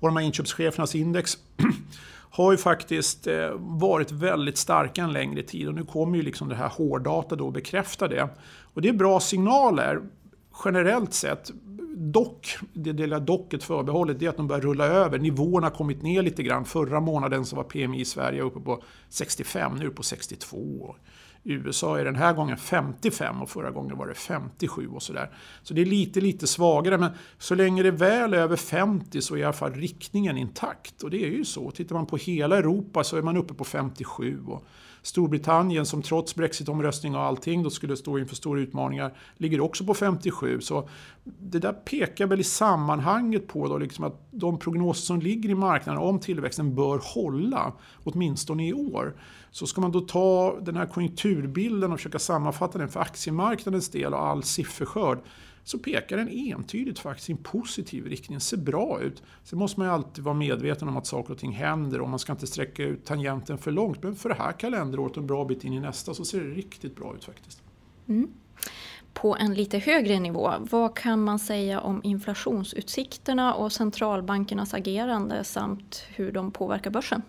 Och 0.00 0.08
de 0.08 0.16
här 0.16 0.24
inköpschefernas 0.24 0.94
index 0.94 1.38
har 2.30 2.52
ju 2.52 2.58
faktiskt 2.58 3.26
eh, 3.26 3.50
varit 3.58 4.10
väldigt 4.10 4.58
starka 4.58 5.02
en 5.02 5.12
längre 5.12 5.42
tid 5.42 5.68
och 5.68 5.74
nu 5.74 5.84
kommer 5.84 6.16
ju 6.16 6.22
liksom 6.22 6.48
det 6.48 6.54
här 6.54 6.68
hårddata 6.68 7.36
då 7.36 7.50
bekräfta 7.50 8.08
det. 8.08 8.28
Och 8.74 8.82
det 8.82 8.88
är 8.88 8.92
bra 8.92 9.20
signaler 9.20 10.00
generellt 10.64 11.14
sett. 11.14 11.50
Dock, 11.96 12.56
det 12.72 12.92
lilla 12.92 13.20
docket 13.20 13.64
förbehållet, 13.64 14.18
det 14.18 14.26
är 14.26 14.30
att 14.30 14.36
de 14.36 14.46
börjar 14.46 14.62
rulla 14.62 14.86
över. 14.86 15.18
Nivåerna 15.18 15.66
har 15.66 15.74
kommit 15.74 16.02
ner 16.02 16.22
lite 16.22 16.42
grann. 16.42 16.64
Förra 16.64 17.00
månaden 17.00 17.44
så 17.44 17.56
var 17.56 17.64
PMI 17.64 18.00
i 18.00 18.04
Sverige 18.04 18.42
uppe 18.42 18.60
på 18.60 18.82
65, 19.08 19.74
nu 19.74 19.80
är 19.80 19.84
det 19.84 19.90
på 19.90 20.02
62. 20.02 20.94
USA 21.44 21.98
är 21.98 22.04
den 22.04 22.16
här 22.16 22.32
gången 22.32 22.56
55 22.56 23.42
och 23.42 23.50
förra 23.50 23.70
gången 23.70 23.98
var 23.98 24.06
det 24.06 24.14
57 24.14 24.88
och 24.88 25.02
sådär. 25.02 25.30
Så 25.62 25.74
det 25.74 25.80
är 25.80 25.86
lite, 25.86 26.20
lite 26.20 26.46
svagare 26.46 26.98
men 26.98 27.10
så 27.38 27.54
länge 27.54 27.82
det 27.82 27.88
är 27.88 27.92
väl 27.92 28.34
över 28.34 28.56
50 28.56 29.20
så 29.20 29.34
är 29.34 29.38
i 29.38 29.44
alla 29.44 29.52
fall 29.52 29.74
riktningen 29.74 30.38
intakt. 30.38 31.02
Och 31.02 31.10
det 31.10 31.24
är 31.24 31.30
ju 31.30 31.44
så. 31.44 31.70
Tittar 31.70 31.94
man 31.94 32.06
på 32.06 32.16
hela 32.16 32.56
Europa 32.56 33.04
så 33.04 33.16
är 33.16 33.22
man 33.22 33.36
uppe 33.36 33.54
på 33.54 33.64
57. 33.64 34.40
Och 34.46 34.64
Storbritannien 35.02 35.86
som 35.86 36.02
trots 36.02 36.34
Brexitomröstning 36.34 37.14
och 37.14 37.20
allting 37.20 37.62
då 37.62 37.70
skulle 37.70 37.96
stå 37.96 38.18
inför 38.18 38.36
stora 38.36 38.60
utmaningar 38.60 39.12
ligger 39.36 39.60
också 39.60 39.84
på 39.84 39.94
57. 39.94 40.60
Så 40.60 40.88
det 41.24 41.58
där 41.58 41.72
pekar 41.72 42.26
väl 42.26 42.40
i 42.40 42.44
sammanhanget 42.44 43.48
på 43.48 43.68
då 43.68 43.78
liksom 43.78 44.04
att 44.04 44.26
de 44.30 44.58
prognoser 44.58 45.02
som 45.02 45.20
ligger 45.20 45.48
i 45.48 45.54
marknaden 45.54 46.02
om 46.02 46.18
tillväxten 46.18 46.74
bör 46.74 47.00
hålla, 47.14 47.72
åtminstone 48.04 48.68
i 48.68 48.72
år. 48.72 49.14
Så 49.50 49.66
ska 49.66 49.80
man 49.80 49.92
då 49.92 50.00
ta 50.00 50.56
den 50.60 50.76
här 50.76 50.86
konjunkturbilden 50.86 51.92
och 51.92 51.98
försöka 51.98 52.18
sammanfatta 52.18 52.78
den 52.78 52.88
för 52.88 53.00
aktiemarknadens 53.00 53.88
del 53.88 54.14
och 54.14 54.26
all 54.26 54.42
sifferskörd 54.42 55.18
så 55.64 55.78
pekar 55.78 56.16
den 56.16 56.28
entydigt 56.28 56.98
faktiskt 56.98 57.28
i 57.28 57.32
en 57.32 57.38
positiv 57.38 58.06
riktning. 58.06 58.34
den 58.34 58.40
ser 58.40 58.56
bra 58.56 59.00
ut. 59.00 59.22
Sen 59.44 59.58
måste 59.58 59.80
man 59.80 59.88
ju 59.88 59.92
alltid 59.94 60.24
vara 60.24 60.34
medveten 60.34 60.88
om 60.88 60.96
att 60.96 61.06
saker 61.06 61.32
och 61.32 61.38
ting 61.38 61.52
händer 61.52 62.00
och 62.00 62.08
man 62.08 62.18
ska 62.18 62.32
inte 62.32 62.46
sträcka 62.46 62.82
ut 62.82 63.04
tangenten 63.04 63.58
för 63.58 63.70
långt. 63.70 64.02
Men 64.02 64.16
för 64.16 64.28
det 64.28 64.34
här 64.34 64.52
kalenderåret 64.52 65.12
och 65.12 65.18
en 65.20 65.26
bra 65.26 65.44
bit 65.44 65.64
in 65.64 65.72
i 65.72 65.80
nästa 65.80 66.14
så 66.14 66.24
ser 66.24 66.40
det 66.40 66.50
riktigt 66.50 66.96
bra 66.96 67.14
ut 67.14 67.24
faktiskt. 67.24 67.62
Mm. 68.08 68.30
På 69.12 69.36
en 69.36 69.54
lite 69.54 69.78
högre 69.78 70.20
nivå, 70.20 70.52
vad 70.70 70.96
kan 70.96 71.24
man 71.24 71.38
säga 71.38 71.80
om 71.80 72.00
inflationsutsikterna 72.04 73.54
och 73.54 73.72
centralbankernas 73.72 74.74
agerande 74.74 75.44
samt 75.44 76.04
hur 76.08 76.32
de 76.32 76.50
påverkar 76.50 76.90
börsen? 76.90 77.22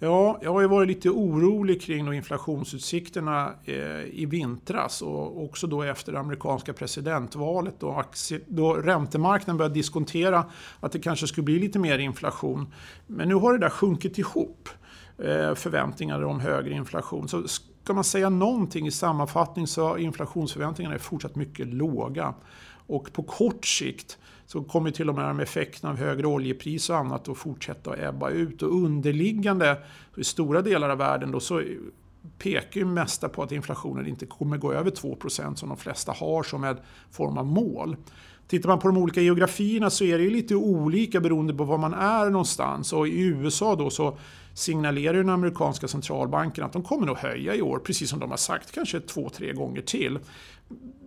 Ja, 0.00 0.38
jag 0.42 0.52
har 0.52 0.60
ju 0.60 0.66
varit 0.66 0.88
lite 0.88 1.10
orolig 1.10 1.82
kring 1.82 2.14
inflationsutsikterna 2.14 3.52
eh, 3.64 4.02
i 4.02 4.26
vintras 4.30 5.02
och 5.02 5.44
också 5.44 5.66
då 5.66 5.82
efter 5.82 6.12
det 6.12 6.18
amerikanska 6.18 6.72
presidentvalet 6.72 7.74
då, 7.78 7.90
aktie, 7.92 8.40
då 8.48 8.74
räntemarknaden 8.74 9.56
började 9.56 9.74
diskontera 9.74 10.44
att 10.80 10.92
det 10.92 10.98
kanske 10.98 11.26
skulle 11.26 11.44
bli 11.44 11.58
lite 11.58 11.78
mer 11.78 11.98
inflation. 11.98 12.72
Men 13.06 13.28
nu 13.28 13.34
har 13.34 13.52
det 13.52 13.58
där 13.58 13.70
sjunkit 13.70 14.18
ihop, 14.18 14.68
eh, 15.18 15.54
förväntningarna 15.54 15.54
förväntningar 15.54 16.24
om 16.24 16.40
högre 16.40 16.74
inflation. 16.74 17.28
Så 17.28 17.48
ska 17.48 17.94
man 17.94 18.04
säga 18.04 18.28
någonting 18.28 18.86
i 18.86 18.90
sammanfattning 18.90 19.66
så 19.66 19.94
är 19.94 19.98
inflationsförväntningarna 19.98 20.98
fortsatt 20.98 21.36
mycket 21.36 21.66
låga. 21.66 22.34
Och 22.88 23.12
på 23.12 23.22
kort 23.22 23.66
sikt 23.66 24.18
så 24.46 24.62
kommer 24.62 24.90
till 24.90 25.08
och 25.08 25.14
med 25.14 25.24
de 25.24 25.40
effekterna 25.40 25.90
av 25.90 25.98
högre 25.98 26.26
oljepris 26.26 26.90
och 26.90 26.96
annat 26.96 27.28
att 27.28 27.38
fortsätta 27.38 27.90
att 27.90 27.98
ebba 27.98 28.30
ut. 28.30 28.62
Och 28.62 28.84
underliggande 28.84 29.82
i 30.16 30.24
stora 30.24 30.62
delar 30.62 30.88
av 30.88 30.98
världen 30.98 31.32
då 31.32 31.40
så 31.40 31.62
pekar 32.38 32.80
ju 32.80 32.86
mesta 32.86 33.28
på 33.28 33.42
att 33.42 33.52
inflationen 33.52 34.06
inte 34.06 34.26
kommer 34.26 34.56
gå 34.56 34.72
över 34.72 34.90
2% 34.90 35.54
som 35.54 35.68
de 35.68 35.78
flesta 35.78 36.12
har 36.12 36.42
som 36.42 36.64
en 36.64 36.76
form 37.10 37.38
av 37.38 37.46
mål. 37.46 37.96
Tittar 38.48 38.68
man 38.68 38.78
på 38.78 38.88
de 38.88 38.96
olika 38.96 39.20
geografierna 39.20 39.90
så 39.90 40.04
är 40.04 40.18
det 40.18 40.24
ju 40.24 40.30
lite 40.30 40.54
olika 40.54 41.20
beroende 41.20 41.54
på 41.54 41.64
var 41.64 41.78
man 41.78 41.94
är 41.94 42.30
någonstans. 42.30 42.92
Och 42.92 43.08
i 43.08 43.20
USA 43.20 43.76
då 43.76 43.90
så 43.90 44.18
signalerar 44.54 45.14
den 45.14 45.28
amerikanska 45.28 45.88
centralbanken 45.88 46.64
att 46.64 46.72
de 46.72 46.82
kommer 46.82 47.12
att 47.12 47.18
höja 47.18 47.54
i 47.54 47.62
år, 47.62 47.78
precis 47.78 48.10
som 48.10 48.20
de 48.20 48.30
har 48.30 48.36
sagt, 48.36 48.72
kanske 48.72 49.00
två, 49.00 49.28
tre 49.28 49.52
gånger 49.52 49.82
till. 49.82 50.18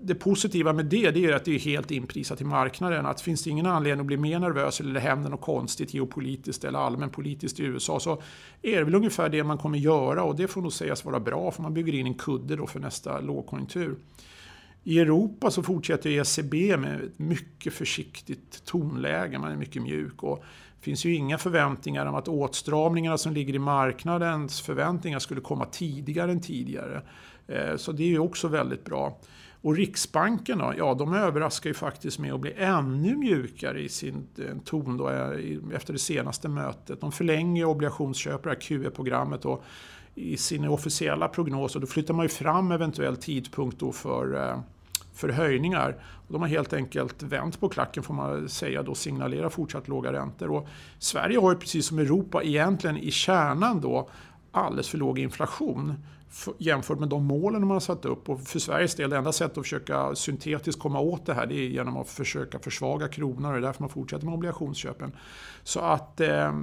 Det 0.04 0.16
positiva 0.16 0.74
med 0.74 0.86
det, 0.86 1.12
det 1.12 1.26
är 1.26 1.34
att 1.34 1.46
det 1.46 1.56
är 1.56 1.60
helt 1.60 1.92
inprisat 1.92 2.42
i 2.42 2.44
marknaden. 2.44 3.06
Att 3.06 3.22
finns 3.22 3.44
det 3.44 3.50
ingen 3.50 3.66
anledning 3.66 4.00
att 4.00 4.06
bli 4.06 4.18
mer 4.18 4.40
nervös 4.40 4.80
eller 4.80 4.94
det 4.94 5.00
händer 5.00 5.30
något 5.30 5.42
konstigt 5.42 5.94
geopolitiskt 5.94 6.64
eller 6.64 6.80
allmänpolitiskt 6.80 7.60
i 7.60 7.64
USA 7.64 8.00
så 8.00 8.22
är 8.62 8.78
det 8.78 8.84
väl 8.84 8.96
ungefär 8.96 9.30
det 9.30 9.44
man 9.44 9.58
kommer 9.58 9.78
göra 9.78 10.24
och 10.24 10.36
det 10.36 10.48
får 10.48 10.62
nog 10.62 10.74
sägas 10.74 11.06
vara 11.06 11.20
bra 11.20 11.52
för 11.52 11.62
man 11.62 11.74
bygger 11.74 11.94
in 11.94 12.08
en 12.08 12.14
kudde 12.14 12.56
då 12.56 12.68
för 12.68 12.80
nästa 12.80 13.20
lågkonjunktur. 13.20 13.96
I 14.84 15.00
Europa 15.00 15.52
så 15.52 15.64
fortsätter 15.64 16.10
ECB 16.10 16.78
med 16.78 17.04
ett 17.04 17.20
mycket 17.20 17.74
försiktigt 17.74 18.66
tonläge, 18.66 19.40
man 19.40 19.52
är 19.52 19.56
mycket 19.56 19.82
mjuk. 19.82 20.24
Och 20.24 20.44
det 20.80 20.84
finns 20.84 21.06
ju 21.06 21.16
inga 21.16 21.38
förväntningar 21.38 22.06
om 22.06 22.16
att 22.16 22.28
åtstramningarna 22.28 23.18
som 23.18 23.34
ligger 23.34 23.56
i 23.56 23.60
marknadens 23.60 24.62
förväntningar 24.62 25.20
skulle 25.20 25.42
komma 25.42 25.66
tidigare 25.66 26.32
än 26.32 26.42
tidigare. 26.42 27.02
Eh, 27.48 27.76
så 27.76 27.92
det 27.92 28.04
är 28.04 28.08
ju 28.08 28.20
också 28.20 28.48
väldigt 28.48 28.86
bra. 28.86 29.20
Och 29.62 29.76
Riksbanken 29.76 30.58
då, 30.58 30.74
ja 30.78 30.94
de 30.94 31.14
överraskar 31.14 31.70
ju 31.70 31.74
faktiskt 31.74 32.20
med 32.20 32.34
att 32.34 32.40
bli 32.40 32.54
ännu 32.58 33.16
mjukare 33.16 33.82
i 33.82 33.90
sin 33.90 34.28
eh, 34.38 34.58
ton 34.66 34.98
då, 34.98 35.10
eh, 35.10 35.76
efter 35.76 35.94
det 35.94 36.00
senaste 36.00 36.50
mötet. 36.50 37.02
De 37.02 37.12
förlänger 37.12 37.66
obligationsköp, 37.66 38.44
det 38.44 38.50
här 38.50 38.62
QE-programmet 38.62 39.46
i 40.16 40.38
sin 40.38 40.68
officiella 40.68 41.28
prognos 41.28 41.76
och 41.76 41.82
då 41.82 41.88
flyttar 41.88 42.14
man 42.14 42.26
ju 42.26 42.30
fram 42.30 42.72
eventuell 42.72 43.18
tidpunkt 43.18 43.80
då 43.80 43.92
för, 43.92 44.50
eh, 44.50 44.60
för 45.14 45.30
höjningar. 45.30 45.96
De 46.28 46.42
har 46.42 46.50
helt 46.50 46.74
enkelt 46.74 47.24
vänt 47.24 47.60
på 47.60 47.70
klacken 47.70 48.04
får 48.04 48.14
man 48.14 48.50
säga 48.50 48.84
då 48.84 48.96
signalerar 48.96 49.50
fortsatt 49.50 49.88
låga 49.88 50.14
räntor. 50.14 50.52
Och 50.52 50.68
Sverige 51.00 51.40
har 51.40 51.52
ju 51.52 51.58
precis 51.58 51.86
som 51.86 52.00
Europa 52.00 52.44
egentligen 52.44 52.98
i 52.98 53.12
kärnan 53.12 53.82
då 53.82 54.10
alldeles 54.52 54.90
för 54.90 54.98
låg 54.98 55.20
inflation 55.20 55.96
jämfört 56.58 57.00
med 57.00 57.10
de 57.10 57.26
målen 57.26 57.62
man 57.62 57.72
har 57.72 57.80
satt 57.80 58.06
upp. 58.06 58.30
Och 58.30 58.42
för 58.42 58.60
Sveriges 58.60 58.96
del, 58.96 59.10
det 59.10 59.18
enda 59.18 59.32
sättet 59.32 59.58
att 59.58 59.64
försöka 59.64 60.16
syntetiskt 60.16 60.82
komma 60.82 61.00
åt 61.00 61.26
det 61.26 61.34
här 61.34 61.46
det 61.46 61.56
är 61.56 61.68
genom 61.68 61.98
att 61.98 62.10
försöka 62.10 62.60
försvaga 62.60 63.08
kronan 63.08 63.46
och 63.46 63.52
det 63.52 63.58
är 63.58 63.62
därför 63.62 63.84
man 63.84 63.90
fortsätter 63.90 64.26
med 64.26 64.34
obligationsköpen. 64.34 65.12
Så 65.64 65.80
att 65.80 66.22
eh, 66.22 66.54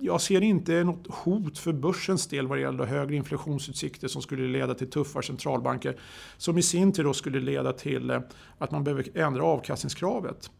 jag 0.00 0.20
ser 0.20 0.40
inte 0.40 0.84
något 0.84 1.06
hot 1.14 1.58
för 1.58 1.72
börsens 1.72 2.26
del 2.26 2.46
vad 2.46 2.58
det 2.58 2.62
gäller 2.62 2.84
högre 2.84 3.16
inflationsutsikter 3.16 4.08
som 4.08 4.22
skulle 4.22 4.48
leda 4.48 4.74
till 4.74 4.90
tuffare 4.90 5.22
centralbanker. 5.22 5.96
Som 6.36 6.58
i 6.58 6.62
sin 6.62 6.92
tur 6.92 7.04
då 7.04 7.14
skulle 7.14 7.40
leda 7.40 7.72
till 7.72 8.10
eh, 8.10 8.20
att 8.58 8.70
man 8.70 8.84
behöver 8.84 9.18
ändra 9.18 9.44
avkastningskravet. 9.44 10.50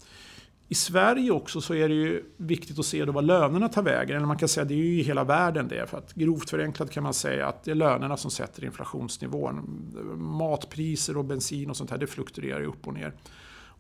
I 0.71 0.75
Sverige 0.75 1.31
också 1.31 1.61
så 1.61 1.75
är 1.75 1.89
det 1.89 1.95
ju 1.95 2.25
viktigt 2.37 2.79
att 2.79 2.85
se 2.85 3.05
då 3.05 3.13
vad 3.13 3.25
lönerna 3.25 3.69
tar 3.69 3.83
vägen. 3.83 4.17
Eller 4.17 4.27
man 4.27 4.39
kan 4.39 4.49
säga 4.49 4.63
att 4.63 4.69
det 4.69 4.75
är 4.75 4.77
ju 4.77 5.01
i 5.01 5.03
hela 5.03 5.25
världen 5.25 5.69
det. 5.69 5.91
För 5.91 5.99
att 5.99 6.15
grovt 6.15 6.51
förenklat 6.51 6.91
kan 6.91 7.03
man 7.03 7.15
säga 7.15 7.47
att 7.47 7.65
det 7.65 7.71
är 7.71 7.75
lönerna 7.75 8.17
som 8.17 8.31
sätter 8.31 8.65
inflationsnivån. 8.65 9.93
Matpriser 10.17 11.17
och 11.17 11.25
bensin 11.25 11.71
och 11.71 11.77
sånt 11.77 11.91
här 11.91 11.99
det 11.99 12.07
fluktuerar 12.07 12.61
ju 12.61 12.67
upp 12.67 12.87
och 12.87 12.95
ner. 12.95 13.13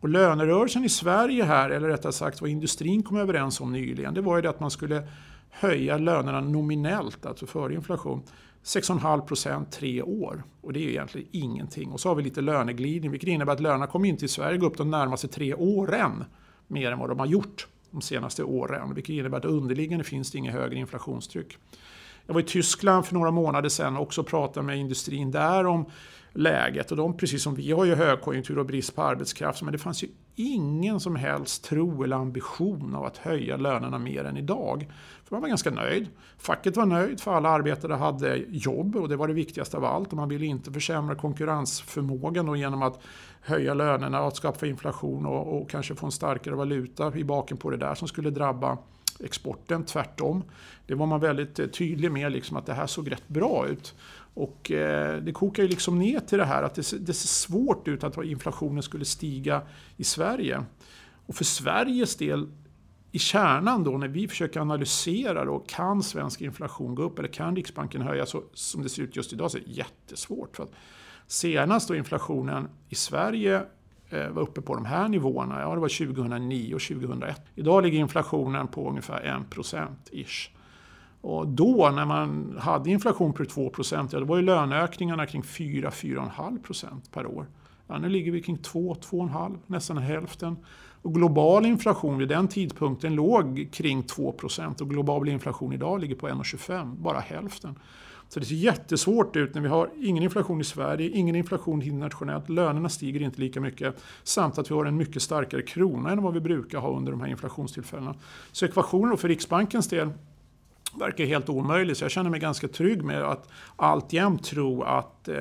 Och 0.01 0.09
lönerörelsen 0.09 0.85
i 0.85 0.89
Sverige 0.89 1.45
här, 1.45 1.71
eller 1.71 1.89
rättare 1.89 2.13
sagt 2.13 2.41
vad 2.41 2.51
industrin 2.51 3.03
kom 3.03 3.17
överens 3.17 3.61
om 3.61 3.73
nyligen, 3.73 4.15
det 4.15 4.21
var 4.21 4.37
ju 4.37 4.43
det 4.43 4.51
att 4.51 4.61
man 4.61 4.71
skulle 4.71 5.09
höja 5.51 5.99
lönerna 5.99 6.41
nominellt, 6.41 7.27
alltså 7.27 7.47
före 7.47 7.75
inflation, 7.75 8.23
6,5 8.65 9.21
procent 9.21 9.73
tre 9.73 10.03
år. 10.03 10.43
Och 10.61 10.73
det 10.73 10.81
är 10.81 10.83
ju 10.83 10.91
egentligen 10.91 11.29
ingenting. 11.33 11.91
Och 11.91 12.01
så 12.01 12.09
har 12.09 12.15
vi 12.15 12.23
lite 12.23 12.41
löneglidning, 12.41 13.11
vilket 13.11 13.29
innebär 13.29 13.53
att 13.53 13.61
lönerna 13.61 13.87
kommer 13.87 14.09
inte 14.09 14.25
i 14.25 14.29
Sverige 14.29 14.59
gå 14.59 14.67
upp 14.67 14.77
de 14.77 14.91
närmaste 14.91 15.29
tre 15.29 15.55
åren 15.55 16.25
mer 16.69 16.93
än 16.93 16.99
vad 16.99 17.09
de 17.09 17.19
har 17.19 17.27
gjort 17.27 17.67
de 17.91 18.01
senaste 18.01 18.45
åren. 18.45 18.95
Vilket 18.95 19.13
innebär 19.13 19.39
att 19.39 19.45
underliggande 19.45 20.05
finns 20.05 20.31
det 20.31 20.39
inget 20.39 20.55
högre 20.55 20.77
inflationstryck. 20.77 21.57
Jag 22.27 22.35
var 22.35 22.41
i 22.41 22.45
Tyskland 22.45 23.07
för 23.07 23.15
några 23.15 23.31
månader 23.31 23.69
sedan 23.69 23.97
och 23.97 24.03
också 24.03 24.23
pratade 24.23 24.67
med 24.67 24.79
industrin 24.79 25.31
där 25.31 25.67
om 25.67 25.85
läget. 26.39 26.91
Och 26.91 26.97
de, 26.97 27.17
precis 27.17 27.43
som 27.43 27.55
vi, 27.55 27.73
har 27.73 27.85
ju 27.85 27.95
högkonjunktur 27.95 28.59
och 28.59 28.67
brist 28.67 28.97
på 28.97 29.03
arbetskraft. 29.03 29.63
Men 29.63 29.73
det 29.73 29.79
fanns 29.79 30.03
ju 30.03 30.09
ingen 30.35 31.01
som 31.01 31.17
helst 31.17 31.65
tro 31.65 32.03
eller 32.03 32.17
ambition 32.17 32.95
av 32.95 33.05
att 33.05 33.17
höja 33.17 33.57
lönerna 33.57 33.99
mer 33.99 34.25
än 34.25 34.37
idag. 34.37 34.89
För 35.25 35.35
man 35.35 35.43
var 35.43 35.49
ganska 35.49 35.71
nöjd. 35.71 36.09
Facket 36.39 36.77
var 36.77 36.87
nöjd 36.87 37.21
för 37.21 37.35
alla 37.35 37.49
arbetare 37.49 37.93
hade 37.93 38.37
jobb 38.49 38.97
och 38.97 39.09
det 39.09 39.17
var 39.17 39.29
det 39.29 39.35
viktigaste 39.35 39.77
av 39.77 39.85
allt. 39.85 40.09
Och 40.09 40.17
man 40.17 40.29
ville 40.29 40.47
inte 40.47 40.73
försämra 40.73 41.15
konkurrensförmågan 41.15 42.59
genom 42.59 42.83
att 42.83 43.01
höja 43.41 43.75
lönerna 43.75 44.23
och 44.23 44.37
skapa 44.37 44.67
inflation 44.67 45.27
och, 45.27 45.61
och 45.61 45.71
kanske 45.71 45.95
få 45.95 46.07
en 46.07 46.13
starkare 46.13 46.55
valuta 46.55 47.17
i 47.17 47.25
baken 47.25 47.57
på 47.57 47.71
det 47.71 47.77
där 47.77 47.95
som 47.95 48.09
skulle 48.09 48.31
drabba 48.31 48.79
exporten. 49.21 49.85
Tvärtom. 49.85 50.45
Det 50.87 50.95
var 50.95 51.07
man 51.07 51.21
väldigt 51.21 51.59
eh, 51.59 51.67
tydlig 51.67 52.13
med, 52.13 52.33
liksom 52.33 52.57
att 52.57 52.67
det 52.67 52.75
här 52.75 52.87
såg 52.87 53.13
rätt 53.13 53.29
bra 53.29 53.67
ut. 53.69 53.95
Och 54.39 54.71
eh, 54.71 55.23
det 55.23 55.33
kokar 55.33 55.63
ju 55.63 55.69
liksom 55.69 55.99
ner 55.99 56.21
till 56.21 56.39
det 56.39 56.45
här 56.45 56.63
att 56.63 56.75
det, 56.75 57.07
det 57.07 57.15
ser 57.15 57.29
svårt 57.29 57.89
ut 57.89 58.05
att 58.05 58.25
inflationen 58.25 58.83
skulle 58.83 59.05
stiga 59.05 59.63
i 59.97 60.05
Sverige. 60.05 60.65
Och 61.27 61.35
för 61.35 61.45
Sveriges 61.45 62.17
del 62.17 62.49
i 63.13 63.19
kärnan 63.19 63.85
då 63.85 63.91
när 63.91 64.09
vi 64.09 64.29
försöker 64.29 64.61
analysera 64.61 65.45
då, 65.45 65.59
kan 65.59 66.03
svensk 66.03 66.41
inflation 66.41 66.95
gå 66.95 67.03
upp 67.03 67.19
eller 67.19 67.29
kan 67.29 67.57
Riksbanken 67.57 68.03
höja? 68.03 68.27
Så, 68.27 68.43
som 68.55 68.83
det 68.83 68.89
ser 68.89 69.03
ut 69.03 69.17
just 69.17 69.33
idag 69.33 69.51
så 69.51 69.59
är 69.59 69.63
det 69.67 69.71
jättesvårt. 69.71 70.57
För 70.57 70.63
att 70.63 70.73
senast 71.27 71.89
då 71.89 71.95
inflationen 71.95 72.69
i 72.89 72.95
Sverige 72.95 73.63
eh, 74.11 74.29
var 74.29 74.43
uppe 74.43 74.61
på 74.61 74.75
de 74.75 74.85
här 74.85 75.09
nivåerna, 75.09 75.61
ja 75.61 75.75
det 75.75 75.81
var 75.81 76.07
2009 76.07 76.75
och 76.75 76.81
2001. 76.81 77.43
Idag 77.55 77.83
ligger 77.83 77.99
inflationen 77.99 78.69
på 78.69 78.89
ungefär 78.91 79.45
1% 79.51 79.87
ish. 80.13 80.51
Och 81.21 81.49
då 81.49 81.91
när 81.95 82.05
man 82.05 82.59
hade 82.61 82.91
inflation 82.91 83.33
på 83.33 83.45
2 83.45 83.73
ja, 83.91 84.07
då 84.11 84.25
var 84.25 84.37
ju 84.37 84.43
löneökningarna 84.43 85.27
kring 85.27 85.43
4-4,5% 85.43 86.87
per 87.13 87.27
år. 87.27 87.47
Ja, 87.87 87.99
nu 87.99 88.09
ligger 88.09 88.33
vi 88.33 88.43
kring 88.43 88.57
2-2,5, 88.57 89.59
nästan 89.67 89.99
hälften. 89.99 90.57
Och 91.03 91.15
global 91.15 91.67
inflation 91.67 92.19
vid 92.19 92.29
den 92.29 92.49
tidpunkten 92.49 93.15
låg 93.15 93.69
kring 93.73 94.03
2 94.03 94.35
och 94.81 94.91
global 94.91 95.29
inflation 95.29 95.73
idag 95.73 96.01
ligger 96.01 96.15
på 96.15 96.29
1,25, 96.29 96.97
bara 96.97 97.21
hälften. 97.21 97.75
Så 98.29 98.41
det 98.41 98.47
ser 98.47 98.55
jättesvårt 98.55 99.37
ut 99.37 99.55
när 99.55 99.63
vi 99.63 99.69
har 99.69 99.91
ingen 100.03 100.23
inflation 100.23 100.61
i 100.61 100.65
Sverige, 100.65 101.11
ingen 101.11 101.37
inflation 101.37 101.83
internationellt, 101.83 102.49
lönerna 102.49 102.89
stiger 102.89 103.23
inte 103.23 103.41
lika 103.41 103.61
mycket, 103.61 104.03
samt 104.23 104.59
att 104.59 104.71
vi 104.71 104.75
har 104.75 104.85
en 104.85 104.97
mycket 104.97 105.23
starkare 105.23 105.63
krona 105.63 106.11
än 106.11 106.23
vad 106.23 106.35
vi 106.35 106.41
brukar 106.41 106.79
ha 106.79 106.97
under 106.97 107.13
de 107.13 107.21
här 107.21 107.29
inflationstillfällena. 107.29 108.15
Så 108.53 108.65
ekvationen 108.65 109.17
för 109.17 109.29
Riksbankens 109.29 109.89
del 109.89 110.11
verkar 110.95 111.25
helt 111.25 111.49
omöjlig. 111.49 111.97
Så 111.97 112.05
jag 112.05 112.11
känner 112.11 112.31
mig 112.31 112.41
ganska 112.41 112.69
trygg 112.69 113.05
med 113.05 113.23
att 113.23 113.49
alltjämt 113.77 114.45
tro 114.45 114.83
att 114.83 115.29
eh, 115.29 115.37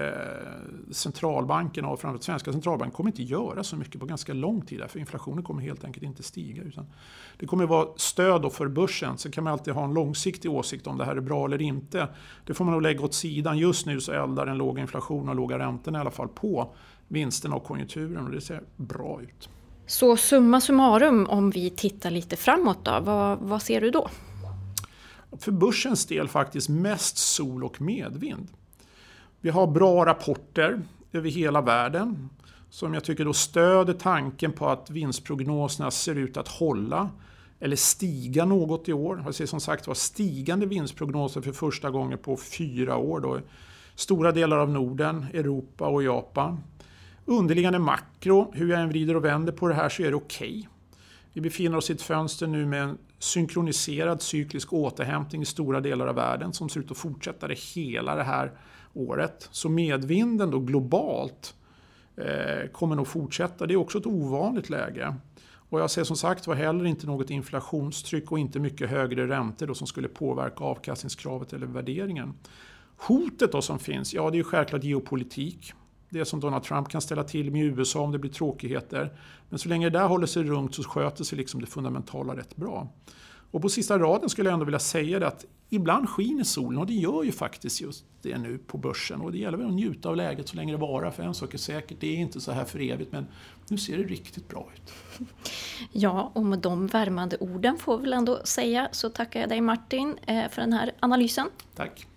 centralbankerna 0.92 1.88
och 1.88 2.00
framförallt 2.00 2.24
svenska 2.24 2.52
centralbanken 2.52 2.96
kommer 2.96 3.10
inte 3.10 3.24
göra 3.24 3.64
så 3.64 3.76
mycket 3.76 4.00
på 4.00 4.06
ganska 4.06 4.34
lång 4.34 4.62
tid. 4.62 4.84
För 4.88 5.00
inflationen 5.00 5.44
kommer 5.44 5.62
helt 5.62 5.84
enkelt 5.84 6.04
inte 6.04 6.24
stiga. 6.24 6.64
Utan 6.64 6.86
det 7.38 7.46
kommer 7.46 7.66
vara 7.66 7.88
stöd 7.96 8.54
för 8.54 8.68
börsen. 8.68 9.18
Sen 9.18 9.32
kan 9.32 9.44
man 9.44 9.54
alltid 9.54 9.74
ha 9.74 9.84
en 9.84 9.94
långsiktig 9.94 10.52
åsikt 10.52 10.88
om 10.88 10.98
det 10.98 11.06
här 11.06 11.16
är 11.16 11.22
bra 11.22 11.46
eller 11.46 11.62
inte. 11.62 12.08
Det 12.46 12.54
får 12.54 12.66
man 12.66 12.72
nog 12.74 12.82
lägga 12.82 13.06
åt 13.06 13.14
sidan. 13.14 13.58
Just 13.58 13.86
nu 13.86 14.02
så 14.02 14.12
eldar 14.12 14.46
den 14.46 14.58
låga 14.58 14.82
inflationen 14.82 15.30
och 15.30 15.36
låga 15.36 15.60
räntorna 15.60 15.98
i 15.98 16.02
alla 16.02 16.12
fall 16.12 16.28
på 16.28 16.76
vinsterna 17.08 17.56
och 17.56 17.64
konjunkturen 17.64 18.26
och 18.26 18.32
det 18.32 18.42
ser 18.42 18.64
bra 18.76 19.22
ut. 19.22 19.50
Så 19.86 20.18
summa 20.18 20.62
summarum 20.62 21.26
om 21.30 21.50
vi 21.50 21.70
tittar 21.70 22.12
lite 22.12 22.36
framåt 22.36 22.86
då, 22.86 23.00
vad, 23.00 23.40
vad 23.40 23.62
ser 23.62 23.82
du 23.82 23.92
då? 23.92 24.10
För 25.40 25.52
börsens 25.52 26.06
del 26.06 26.28
faktiskt 26.28 26.70
mest 26.70 27.18
sol 27.18 27.64
och 27.64 27.82
medvind. 27.82 28.48
Vi 29.42 29.50
har 29.50 29.68
bra 29.68 30.06
rapporter 30.06 30.82
över 31.12 31.30
hela 31.30 31.62
världen 31.62 32.30
som 32.70 32.94
jag 32.94 33.04
tycker 33.04 33.26
då 33.26 33.34
stöder 33.34 33.94
tanken 33.94 34.52
på 34.52 34.70
att 34.70 34.90
vinstprognoserna 34.90 35.92
ser 35.92 36.16
ut 36.16 36.38
att 36.38 36.48
hålla 36.48 37.10
eller 37.60 37.76
stiga 37.76 38.46
något 38.46 38.90
i 38.90 38.94
år. 38.94 39.22
Jag 39.26 39.36
ser 39.36 39.46
som 39.46 39.60
sagt 39.60 39.88
var 39.88 39.94
stigande 39.94 40.66
vinstprognoser 40.66 41.42
för 41.42 41.52
första 41.52 41.90
gången 41.90 42.18
på 42.18 42.38
fyra 42.38 42.98
år. 42.98 43.20
Då. 43.20 43.40
Stora 43.96 44.32
delar 44.32 44.58
av 44.58 44.70
Norden, 44.70 45.26
Europa 45.34 45.88
och 45.88 46.04
Japan. 46.04 46.60
Underliggande 47.26 47.80
makro, 47.80 48.52
hur 48.54 48.70
jag 48.70 48.82
än 48.82 48.90
vrider 48.90 49.16
och 49.16 49.26
vänder 49.26 49.54
på 49.54 49.68
det 49.68 49.74
här 49.74 49.90
så 49.90 50.04
är 50.04 50.10
det 50.10 50.16
okej. 50.16 50.50
Okay. 50.50 50.66
Vi 51.34 51.42
befinner 51.42 51.78
oss 51.78 51.90
i 51.90 51.94
ett 51.94 52.02
fönster 52.02 52.48
nu 52.48 52.66
med 52.66 52.84
en 52.84 52.98
synkroniserad 53.20 54.22
cyklisk 54.22 54.74
återhämtning 54.74 55.42
i 55.42 55.46
stora 55.46 55.82
delar 55.82 56.08
av 56.08 56.16
världen 56.16 56.54
som 56.54 56.70
ser 56.70 56.80
ut 56.80 56.92
att 56.92 56.98
fortsätta 56.98 57.48
det 57.48 57.60
hela 57.60 58.16
det 58.16 58.24
här 58.24 58.52
året. 58.94 59.50
Så 59.52 59.70
medvinden 59.70 60.52
då 60.52 60.60
globalt 60.60 61.56
eh, 62.16 62.70
kommer 62.72 62.96
nog 62.96 63.08
fortsätta. 63.08 63.66
Det 63.66 63.74
är 63.74 63.78
också 63.78 63.98
ett 63.98 64.06
ovanligt 64.06 64.70
läge. 64.70 65.16
Och 65.70 65.80
jag 65.80 65.92
ser 65.92 66.04
som 66.04 66.18
sagt 66.18 66.48
var 66.48 66.56
heller 66.56 66.86
inte 66.86 67.08
något 67.08 67.30
inflationstryck 67.30 68.32
och 68.32 68.40
inte 68.40 68.60
mycket 68.60 68.90
högre 68.90 69.28
räntor 69.28 69.68
då 69.68 69.74
som 69.74 69.88
skulle 69.88 70.08
påverka 70.08 70.64
avkastningskravet 70.64 71.54
eller 71.54 71.68
värderingen. 71.68 72.34
Hotet 72.98 73.52
då 73.52 73.62
som 73.62 73.80
finns, 73.80 74.14
ja 74.14 74.30
det 74.30 74.36
är 74.36 74.38
ju 74.38 74.44
självklart 74.44 74.84
geopolitik 74.84 75.74
det 76.10 76.26
som 76.26 76.40
Donald 76.40 76.64
Trump 76.64 76.90
kan 76.90 77.02
ställa 77.02 77.24
till 77.24 77.52
med 77.52 77.62
i 77.62 77.66
USA 77.66 78.00
om 78.00 78.12
det 78.12 78.20
blir 78.20 78.32
tråkigheter. 78.32 79.14
Men 79.50 79.60
så 79.60 79.70
länge 79.70 79.90
det 79.90 80.00
där 80.00 80.08
håller 80.08 80.28
sig 80.28 80.44
runt 80.44 80.76
så 80.76 80.84
sköter 80.84 81.24
sig 81.24 81.38
liksom 81.38 81.62
det 81.62 81.68
fundamentala 81.68 82.36
rätt 82.36 82.56
bra. 82.56 82.88
Och 83.52 83.62
på 83.62 83.70
sista 83.70 84.00
raden 84.00 84.30
skulle 84.30 84.50
jag 84.50 84.54
ändå 84.54 84.66
vilja 84.66 84.80
säga 84.80 85.20
det 85.20 85.28
att 85.28 85.46
ibland 85.70 86.10
skiner 86.10 86.44
solen 86.44 86.80
och 86.80 86.88
det 86.88 86.94
gör 86.94 87.24
ju 87.24 87.32
faktiskt 87.32 87.82
just 87.82 88.06
det 88.22 88.38
nu 88.38 88.58
på 88.58 88.78
börsen. 88.78 89.22
Och 89.22 89.32
det 89.32 89.38
gäller 89.38 89.58
väl 89.58 89.68
att 89.68 89.74
njuta 89.74 90.10
av 90.10 90.16
läget 90.16 90.48
så 90.48 90.56
länge 90.56 90.74
det 90.74 90.78
varar. 90.78 91.12
För 91.12 91.24
en 91.24 91.34
sak 91.34 91.54
är 91.54 91.58
säkert, 91.58 91.98
det 92.00 92.08
är 92.08 92.18
inte 92.18 92.42
så 92.42 92.52
här 92.52 92.66
för 92.66 92.82
evigt 92.92 93.12
men 93.12 93.28
nu 93.68 93.78
ser 93.78 93.98
det 93.98 94.04
riktigt 94.04 94.48
bra 94.48 94.70
ut. 94.76 94.94
Ja, 95.92 96.32
och 96.34 96.46
med 96.46 96.60
de 96.60 96.88
värmande 96.88 97.38
orden 97.40 97.78
får 97.78 97.98
vi 97.98 98.04
väl 98.04 98.14
ändå 98.14 98.40
säga 98.44 98.90
så 98.92 99.10
tackar 99.10 99.40
jag 99.40 99.50
dig 99.50 99.62
Martin 99.62 100.18
eh, 100.28 100.50
för 100.50 100.62
den 100.62 100.74
här 100.74 100.92
analysen. 101.00 101.50
Tack. 101.76 102.08